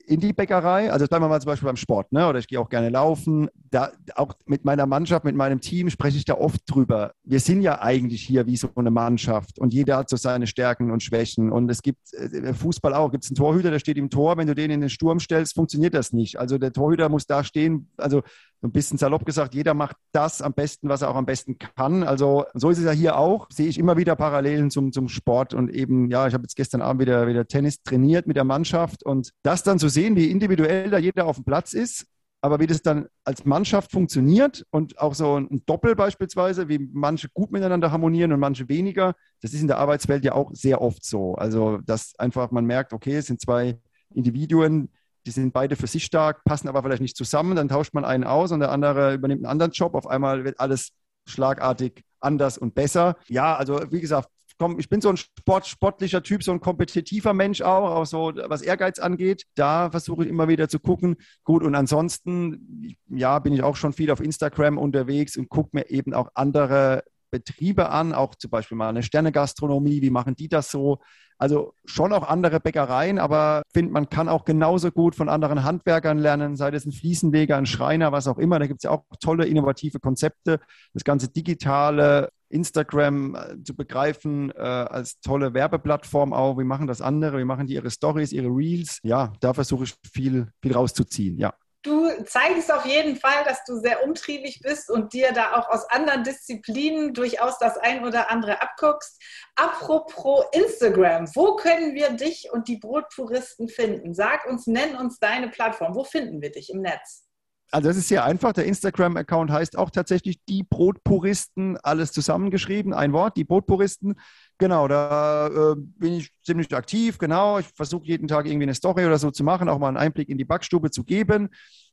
in 0.07 0.21
die 0.21 0.33
Bäckerei, 0.33 0.91
also 0.91 1.07
bleiben 1.07 1.25
wir 1.25 1.29
mal 1.29 1.41
zum 1.41 1.51
Beispiel 1.51 1.67
beim 1.67 1.77
Sport, 1.77 2.13
ne? 2.13 2.29
oder 2.29 2.39
ich 2.39 2.47
gehe 2.47 2.61
auch 2.61 2.69
gerne 2.69 2.89
laufen. 2.89 3.49
Da, 3.71 3.91
auch 4.15 4.35
mit 4.47 4.65
meiner 4.65 4.87
Mannschaft, 4.87 5.25
mit 5.25 5.35
meinem 5.35 5.61
Team 5.61 5.91
spreche 5.91 6.17
ich 6.17 6.25
da 6.25 6.35
oft 6.35 6.61
drüber. 6.67 7.13
Wir 7.25 7.41
sind 7.41 7.61
ja 7.63 7.81
eigentlich 7.81 8.23
hier 8.23 8.47
wie 8.47 8.57
so 8.57 8.69
eine 8.77 8.91
Mannschaft 8.91 9.59
und 9.59 9.75
jeder 9.75 9.97
hat 9.99 10.09
so 10.09 10.17
seine 10.17 10.47
Stärken 10.47 10.91
und 10.91 11.03
Schwächen. 11.03 11.51
Und 11.51 11.71
es 11.71 11.83
gibt 11.83 12.15
äh, 12.15 12.55
Fußball 12.55 12.95
auch, 12.95 13.11
gibt 13.11 13.25
es 13.25 13.31
einen 13.31 13.37
Torhüter, 13.37 13.71
der 13.71 13.81
steht 13.81 13.99
im 13.99 14.09
Tor, 14.09 14.37
wenn 14.37 14.47
du 14.47 14.55
den 14.55 14.71
in 14.71 14.81
den 14.81 14.91
Sturm 14.91 15.19
stellst, 15.19 15.55
funktioniert 15.55 15.95
das 15.95 16.13
nicht. 16.13 16.39
Also 16.39 16.59
der 16.59 16.73
Torhüter 16.73 17.09
muss 17.09 17.27
da 17.27 17.43
stehen, 17.43 17.89
also 17.97 18.23
so 18.61 18.69
ein 18.69 18.73
bisschen 18.73 18.99
salopp 18.99 19.27
gesagt, 19.27 19.55
jeder 19.55 19.75
macht 19.75 19.97
das 20.13 20.41
am 20.41 20.55
besten, 20.55 20.89
was 20.89 21.03
er 21.03 21.11
auch 21.11 21.17
am 21.17 21.27
besten 21.27 21.59
kann. 21.59 22.03
Also 22.03 22.47
so 22.55 22.71
ist 22.71 22.79
es 22.79 22.85
ja 22.85 22.93
hier 22.93 23.19
auch. 23.19 23.49
Sehe 23.51 23.69
ich 23.69 23.79
immer 23.79 23.97
wieder 23.97 24.17
Parallelen 24.17 24.71
zum, 24.71 24.93
zum 24.93 25.09
Sport 25.09 25.53
und 25.55 25.71
eben, 25.71 26.11
ja, 26.11 26.27
ich 26.27 26.35
habe 26.35 26.45
jetzt 26.45 26.57
gestern 26.57 26.81
Abend 26.81 27.03
wieder, 27.03 27.27
wieder 27.27 27.47
Tennis 27.47 27.83
trainiert 27.83 28.27
mit 28.27 28.37
der 28.37 28.45
Mannschaft 28.45 29.05
und 29.05 29.31
das 29.43 29.63
dann 29.63 29.79
zu 29.79 29.89
sehen, 29.89 30.17
wie 30.17 30.31
individuell 30.31 30.91
da 30.91 30.99
jeder 30.99 31.27
auf 31.27 31.37
dem 31.37 31.45
Platz 31.45 31.75
ist, 31.75 32.07
aber 32.41 32.61
wie 32.61 32.67
das 32.67 32.81
dann 32.81 33.09
als 33.25 33.45
Mannschaft 33.45 33.93
funktioniert 33.93 34.65
und 34.71 34.99
auch 34.99 35.15
so 35.15 35.37
ein 35.37 35.63
Doppel 35.67 35.95
beispielsweise, 35.95 36.69
wie 36.69 36.79
manche 36.79 37.29
gut 37.29 37.51
miteinander 37.51 37.91
harmonieren 37.91 38.33
und 38.33 38.41
manche 38.41 38.69
weniger, 38.69 39.15
das 39.43 39.53
ist 39.53 39.61
in 39.61 39.67
der 39.67 39.79
Arbeitswelt 39.79 40.25
ja 40.25 40.33
auch 40.33 40.51
sehr 40.55 40.81
oft 40.81 41.05
so. 41.05 41.35
Also, 41.35 41.79
dass 41.79 42.15
einfach 42.19 42.51
man 42.51 42.65
merkt, 42.65 42.93
okay, 42.93 43.17
es 43.17 43.27
sind 43.27 43.41
zwei 43.41 43.79
Individuen, 44.15 44.91
die 45.27 45.33
sind 45.33 45.53
beide 45.53 45.77
für 45.77 45.89
sich 45.89 46.05
stark, 46.05 46.45
passen 46.45 46.69
aber 46.69 46.83
vielleicht 46.83 47.03
nicht 47.03 47.17
zusammen, 47.17 47.57
dann 47.57 47.69
tauscht 47.69 47.93
man 47.95 48.05
einen 48.05 48.25
aus 48.25 48.53
und 48.53 48.61
der 48.61 48.71
andere 48.71 49.15
übernimmt 49.15 49.41
einen 49.41 49.51
anderen 49.51 49.73
Job. 49.73 49.95
Auf 49.95 50.07
einmal 50.07 50.45
wird 50.45 50.61
alles 50.61 50.93
schlagartig 51.27 52.05
anders 52.21 52.57
und 52.57 52.75
besser. 52.75 53.17
Ja, 53.29 53.57
also 53.57 53.81
wie 53.91 54.01
gesagt, 54.01 54.29
komm, 54.59 54.79
ich 54.79 54.89
bin 54.89 55.01
so 55.01 55.09
ein 55.09 55.17
Sport, 55.17 55.67
sportlicher 55.67 56.23
Typ, 56.23 56.43
so 56.43 56.53
ein 56.53 56.61
kompetitiver 56.61 57.35
Mensch 57.35 57.61
auch, 57.61 57.91
auch 57.91 58.07
so 58.07 58.33
was 58.47 58.63
Ehrgeiz 58.63 58.99
angeht. 58.99 59.45
Da 59.55 59.91
versuche 59.91 60.25
ich 60.25 60.31
immer 60.31 60.49
wieder 60.49 60.69
zu 60.69 60.79
gucken. 60.79 61.17
Gut, 61.45 61.63
und 61.63 61.75
ansonsten, 61.75 62.97
ja, 63.09 63.39
bin 63.41 63.53
ich 63.53 63.63
auch 63.63 63.77
schon 63.77 63.93
viel 63.93 64.11
auf 64.11 64.21
Instagram 64.21 64.79
unterwegs 64.79 65.37
und 65.37 65.49
gucke 65.49 65.71
mir 65.73 65.91
eben 65.91 66.15
auch 66.15 66.31
andere 66.35 67.03
Betriebe 67.31 67.91
an, 67.91 68.13
auch 68.13 68.35
zum 68.35 68.51
Beispiel 68.51 68.77
mal 68.77 68.89
eine 68.89 69.03
Sternegastronomie, 69.03 70.03
wie 70.03 70.11
machen 70.11 70.35
die 70.35 70.49
das 70.49 70.71
so? 70.71 70.99
Also 71.39 71.75
schon 71.85 72.13
auch 72.15 72.27
andere 72.27 72.61
Bäckereien, 72.61 73.19
aber 73.19 73.63
finde, 73.73 73.93
man 73.93 74.09
kann 74.09 74.29
auch 74.29 74.47
genauso 74.47 74.91
gut 74.91 75.15
von 75.15 75.29
anderen 75.29 75.65
Handwerkern 75.65 76.19
lernen, 76.19 76.57
sei 76.57 76.71
das 76.71 76.87
ein 76.87 76.93
Fliesenleger, 76.93 77.57
ein 77.57 77.67
Schreiner, 77.67 78.11
was 78.11 78.27
auch 78.27 78.39
immer. 78.39 78.59
Da 78.59 78.67
gibt 78.67 78.81
es 78.81 78.85
ja 78.85 78.91
auch 78.91 79.05
tolle, 79.21 79.45
innovative 79.45 80.01
Konzepte. 80.01 80.61
Das 80.95 81.05
ganze 81.05 81.29
digitale 81.29 82.31
Instagram 82.49 83.35
äh, 83.35 83.63
zu 83.63 83.75
begreifen 83.75 84.51
äh, 84.51 84.61
als 84.61 85.21
tolle 85.21 85.53
Werbeplattform 85.53 86.33
auch. 86.33 86.59
Wie 86.59 86.65
machen 86.65 86.87
das 86.87 87.03
andere? 87.03 87.39
Wie 87.39 87.45
machen 87.45 87.67
die 87.67 87.75
ihre 87.75 87.91
Stories, 87.91 88.33
ihre 88.33 88.49
Reels? 88.49 89.01
Ja, 89.03 89.33
da 89.41 89.53
versuche 89.53 89.85
ich 89.85 89.95
viel, 90.11 90.49
viel 90.63 90.73
rauszuziehen, 90.73 91.39
ja. 91.39 91.53
Du 91.87 92.11
zeigst 92.25 92.73
auf 92.73 92.85
jeden 92.85 93.15
Fall, 93.15 93.45
dass 93.45 93.63
du 93.63 93.77
sehr 93.77 94.03
umtriebig 94.03 94.59
bist 94.61 94.91
und 94.91 95.13
dir 95.13 95.33
da 95.33 95.55
auch 95.55 95.69
aus 95.69 95.89
anderen 95.89 96.25
Disziplinen 96.25 97.15
durchaus 97.15 97.59
das 97.61 97.79
ein 97.79 98.05
oder 98.05 98.29
andere 98.29 98.61
abguckst. 98.61 99.23
Apropos 99.55 100.47
Instagram, 100.51 101.29
wo 101.37 101.55
können 101.55 101.95
wir 101.95 102.11
dich 102.11 102.51
und 102.51 102.67
die 102.67 102.79
Brotpuristen 102.79 103.69
finden? 103.69 104.15
Sag 104.15 104.47
uns, 104.47 104.67
nenn 104.67 104.97
uns 104.97 105.21
deine 105.21 105.49
Plattform. 105.49 105.95
Wo 105.95 106.03
finden 106.03 106.43
wir 106.43 106.51
dich 106.51 106.71
im 106.71 106.81
Netz? 106.81 107.26
Also 107.73 107.89
das 107.89 107.97
ist 107.97 108.09
sehr 108.09 108.25
einfach. 108.25 108.53
Der 108.53 108.67
Instagram-Account 108.67 109.51
heißt 109.51 109.77
auch 109.77 109.91
tatsächlich 109.91 110.39
die 110.49 110.63
Brotpuristen, 110.63 111.77
alles 111.79 112.13
zusammengeschrieben, 112.13 112.95
ein 112.95 113.13
Wort, 113.13 113.37
die 113.37 113.45
Brotpuristen. 113.45 114.15
Genau, 114.59 114.89
da 114.89 115.49
äh, 115.49 115.75
bin 115.77 116.15
ich 116.15 116.31
ziemlich 116.43 116.75
aktiv, 116.75 117.19
genau. 117.19 117.59
Ich 117.59 117.67
versuche 117.67 118.07
jeden 118.07 118.29
Tag 118.29 118.47
irgendwie 118.47 118.65
eine 118.65 118.75
Story 118.75 119.05
oder 119.05 119.19
so 119.19 119.31
zu 119.31 119.45
machen, 119.45 119.69
auch 119.69 119.79
mal 119.79 119.89
einen 119.89 119.97
Einblick 119.97 120.29
in 120.29 120.39
die 120.39 120.45
Backstube 120.45 120.91
zu 120.91 121.05
geben. 121.05 121.49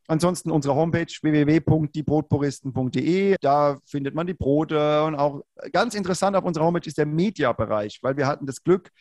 Ansonsten 0.07 0.51
unsere 0.51 0.75
Homepage 0.75 1.07
www.diebrotpuristen.de. 1.21 3.35
Da 3.41 3.77
findet 3.85 4.15
man 4.15 4.27
die 4.27 4.33
Brote 4.33 5.05
und 5.05 5.15
auch 5.15 5.43
ganz 5.71 5.95
interessant 5.95 6.35
auf 6.35 6.43
unserer 6.43 6.65
Homepage 6.65 6.87
ist 6.87 6.97
der 6.97 7.05
Media-Bereich, 7.05 7.99
weil 8.01 8.17
wir 8.17 8.27
hatten 8.27 8.45
das 8.45 8.61
Glück, 8.63 8.91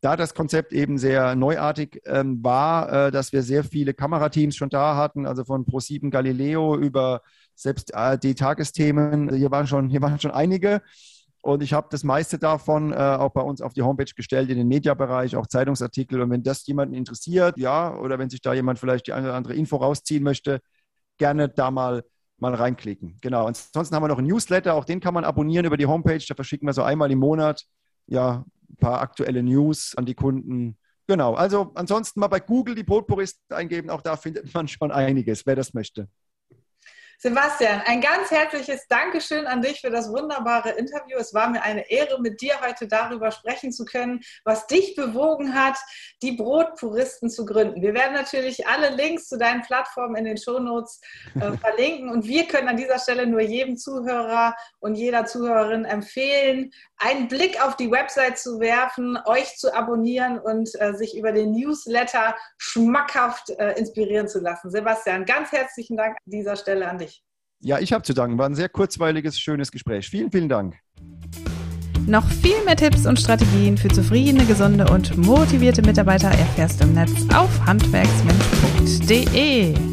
da 0.00 0.16
das 0.16 0.34
Konzept 0.34 0.72
eben 0.72 0.98
sehr 0.98 1.34
neuartig 1.34 2.00
ähm, 2.06 2.42
war, 2.42 3.08
äh, 3.08 3.10
dass 3.10 3.32
wir 3.32 3.42
sehr 3.42 3.64
viele 3.64 3.92
Kamerateams 3.92 4.56
schon 4.56 4.70
da 4.70 4.96
hatten, 4.96 5.26
also 5.26 5.44
von 5.44 5.66
Pro7 5.66 6.10
Galileo 6.10 6.76
über 6.76 7.22
selbst 7.54 7.92
äh, 7.94 8.18
die 8.18 8.34
Tagesthemen. 8.34 9.34
Hier 9.34 9.50
waren 9.50 9.66
schon, 9.66 9.90
hier 9.90 10.00
waren 10.00 10.18
schon 10.18 10.30
einige. 10.30 10.80
Und 11.42 11.62
ich 11.62 11.72
habe 11.72 11.88
das 11.90 12.04
meiste 12.04 12.38
davon 12.38 12.92
äh, 12.92 12.96
auch 12.96 13.30
bei 13.30 13.40
uns 13.40 13.62
auf 13.62 13.72
die 13.72 13.82
Homepage 13.82 14.12
gestellt, 14.14 14.50
in 14.50 14.58
den 14.58 14.68
Mediabereich, 14.68 15.36
auch 15.36 15.46
Zeitungsartikel. 15.46 16.20
Und 16.20 16.30
wenn 16.30 16.42
das 16.42 16.66
jemanden 16.66 16.94
interessiert, 16.94 17.56
ja, 17.56 17.94
oder 17.94 18.18
wenn 18.18 18.30
sich 18.30 18.42
da 18.42 18.52
jemand 18.52 18.78
vielleicht 18.78 19.06
die 19.06 19.12
eine 19.12 19.28
oder 19.28 19.36
andere 19.36 19.54
Info 19.54 19.76
rausziehen 19.76 20.22
möchte, 20.22 20.60
gerne 21.18 21.48
da 21.48 21.70
mal, 21.70 22.04
mal 22.38 22.54
reinklicken. 22.54 23.16
Genau. 23.22 23.46
Ansonsten 23.46 23.94
haben 23.94 24.02
wir 24.02 24.08
noch 24.08 24.18
einen 24.18 24.28
Newsletter, 24.28 24.74
auch 24.74 24.84
den 24.84 25.00
kann 25.00 25.14
man 25.14 25.24
abonnieren 25.24 25.66
über 25.66 25.76
die 25.76 25.86
Homepage. 25.86 26.24
Da 26.26 26.34
verschicken 26.34 26.66
wir 26.66 26.72
so 26.72 26.82
einmal 26.82 27.10
im 27.10 27.18
Monat 27.18 27.64
ja, 28.10 28.44
ein 28.68 28.76
paar 28.76 29.00
aktuelle 29.00 29.42
News 29.42 29.94
an 29.96 30.04
die 30.04 30.14
Kunden. 30.14 30.76
Genau. 31.06 31.34
Also 31.34 31.72
ansonsten 31.74 32.20
mal 32.20 32.28
bei 32.28 32.40
Google 32.40 32.74
die 32.74 32.82
Brotpuristen 32.82 33.56
eingeben. 33.56 33.88
Auch 33.88 34.02
da 34.02 34.16
findet 34.16 34.52
man 34.52 34.68
schon 34.68 34.90
einiges, 34.90 35.46
wer 35.46 35.56
das 35.56 35.72
möchte. 35.72 36.08
Sebastian, 37.22 37.82
ein 37.84 38.00
ganz 38.00 38.30
herzliches 38.30 38.88
Dankeschön 38.88 39.46
an 39.46 39.60
dich 39.60 39.82
für 39.82 39.90
das 39.90 40.08
wunderbare 40.08 40.70
Interview. 40.70 41.18
Es 41.18 41.34
war 41.34 41.50
mir 41.50 41.62
eine 41.62 41.90
Ehre, 41.90 42.18
mit 42.18 42.40
dir 42.40 42.54
heute 42.66 42.88
darüber 42.88 43.30
sprechen 43.30 43.72
zu 43.72 43.84
können, 43.84 44.20
was 44.44 44.66
dich 44.66 44.96
bewogen 44.96 45.54
hat, 45.54 45.76
die 46.22 46.32
Brotpuristen 46.32 47.28
zu 47.28 47.44
gründen. 47.44 47.82
Wir 47.82 47.92
werden 47.92 48.14
natürlich 48.14 48.66
alle 48.66 48.96
Links 48.96 49.28
zu 49.28 49.36
deinen 49.36 49.60
Plattformen 49.60 50.16
in 50.16 50.24
den 50.24 50.38
Shownotes 50.38 51.02
äh, 51.34 51.52
verlinken 51.58 52.08
und 52.08 52.24
wir 52.24 52.48
können 52.48 52.68
an 52.68 52.78
dieser 52.78 52.98
Stelle 52.98 53.26
nur 53.26 53.42
jedem 53.42 53.76
Zuhörer 53.76 54.56
und 54.78 54.94
jeder 54.94 55.26
Zuhörerin 55.26 55.84
empfehlen, 55.84 56.72
einen 56.96 57.28
Blick 57.28 57.62
auf 57.62 57.76
die 57.76 57.90
Website 57.90 58.38
zu 58.38 58.60
werfen, 58.60 59.18
euch 59.26 59.56
zu 59.56 59.74
abonnieren 59.74 60.38
und 60.38 60.70
äh, 60.80 60.94
sich 60.94 61.16
über 61.18 61.32
den 61.32 61.52
Newsletter 61.52 62.34
schmackhaft 62.56 63.50
äh, 63.50 63.72
inspirieren 63.72 64.26
zu 64.26 64.38
lassen. 64.38 64.70
Sebastian, 64.70 65.26
ganz 65.26 65.52
herzlichen 65.52 65.98
Dank 65.98 66.12
an 66.12 66.30
dieser 66.30 66.56
Stelle 66.56 66.88
an 66.88 66.96
dich. 66.96 67.09
Ja, 67.60 67.78
ich 67.78 67.92
habe 67.92 68.02
zu 68.02 68.14
danken. 68.14 68.38
War 68.38 68.46
ein 68.46 68.54
sehr 68.54 68.70
kurzweiliges, 68.70 69.38
schönes 69.38 69.70
Gespräch. 69.70 70.08
Vielen, 70.08 70.30
vielen 70.30 70.48
Dank. 70.48 70.76
Noch 72.06 72.26
viel 72.26 72.64
mehr 72.64 72.76
Tipps 72.76 73.04
und 73.06 73.20
Strategien 73.20 73.76
für 73.76 73.88
zufriedene, 73.88 74.46
gesunde 74.46 74.90
und 74.90 75.18
motivierte 75.18 75.82
Mitarbeiter 75.82 76.28
erfährst 76.28 76.80
du 76.80 76.84
im 76.84 76.94
Netz 76.94 77.12
auf 77.34 77.50
handwerksmensch.de. 77.66 79.89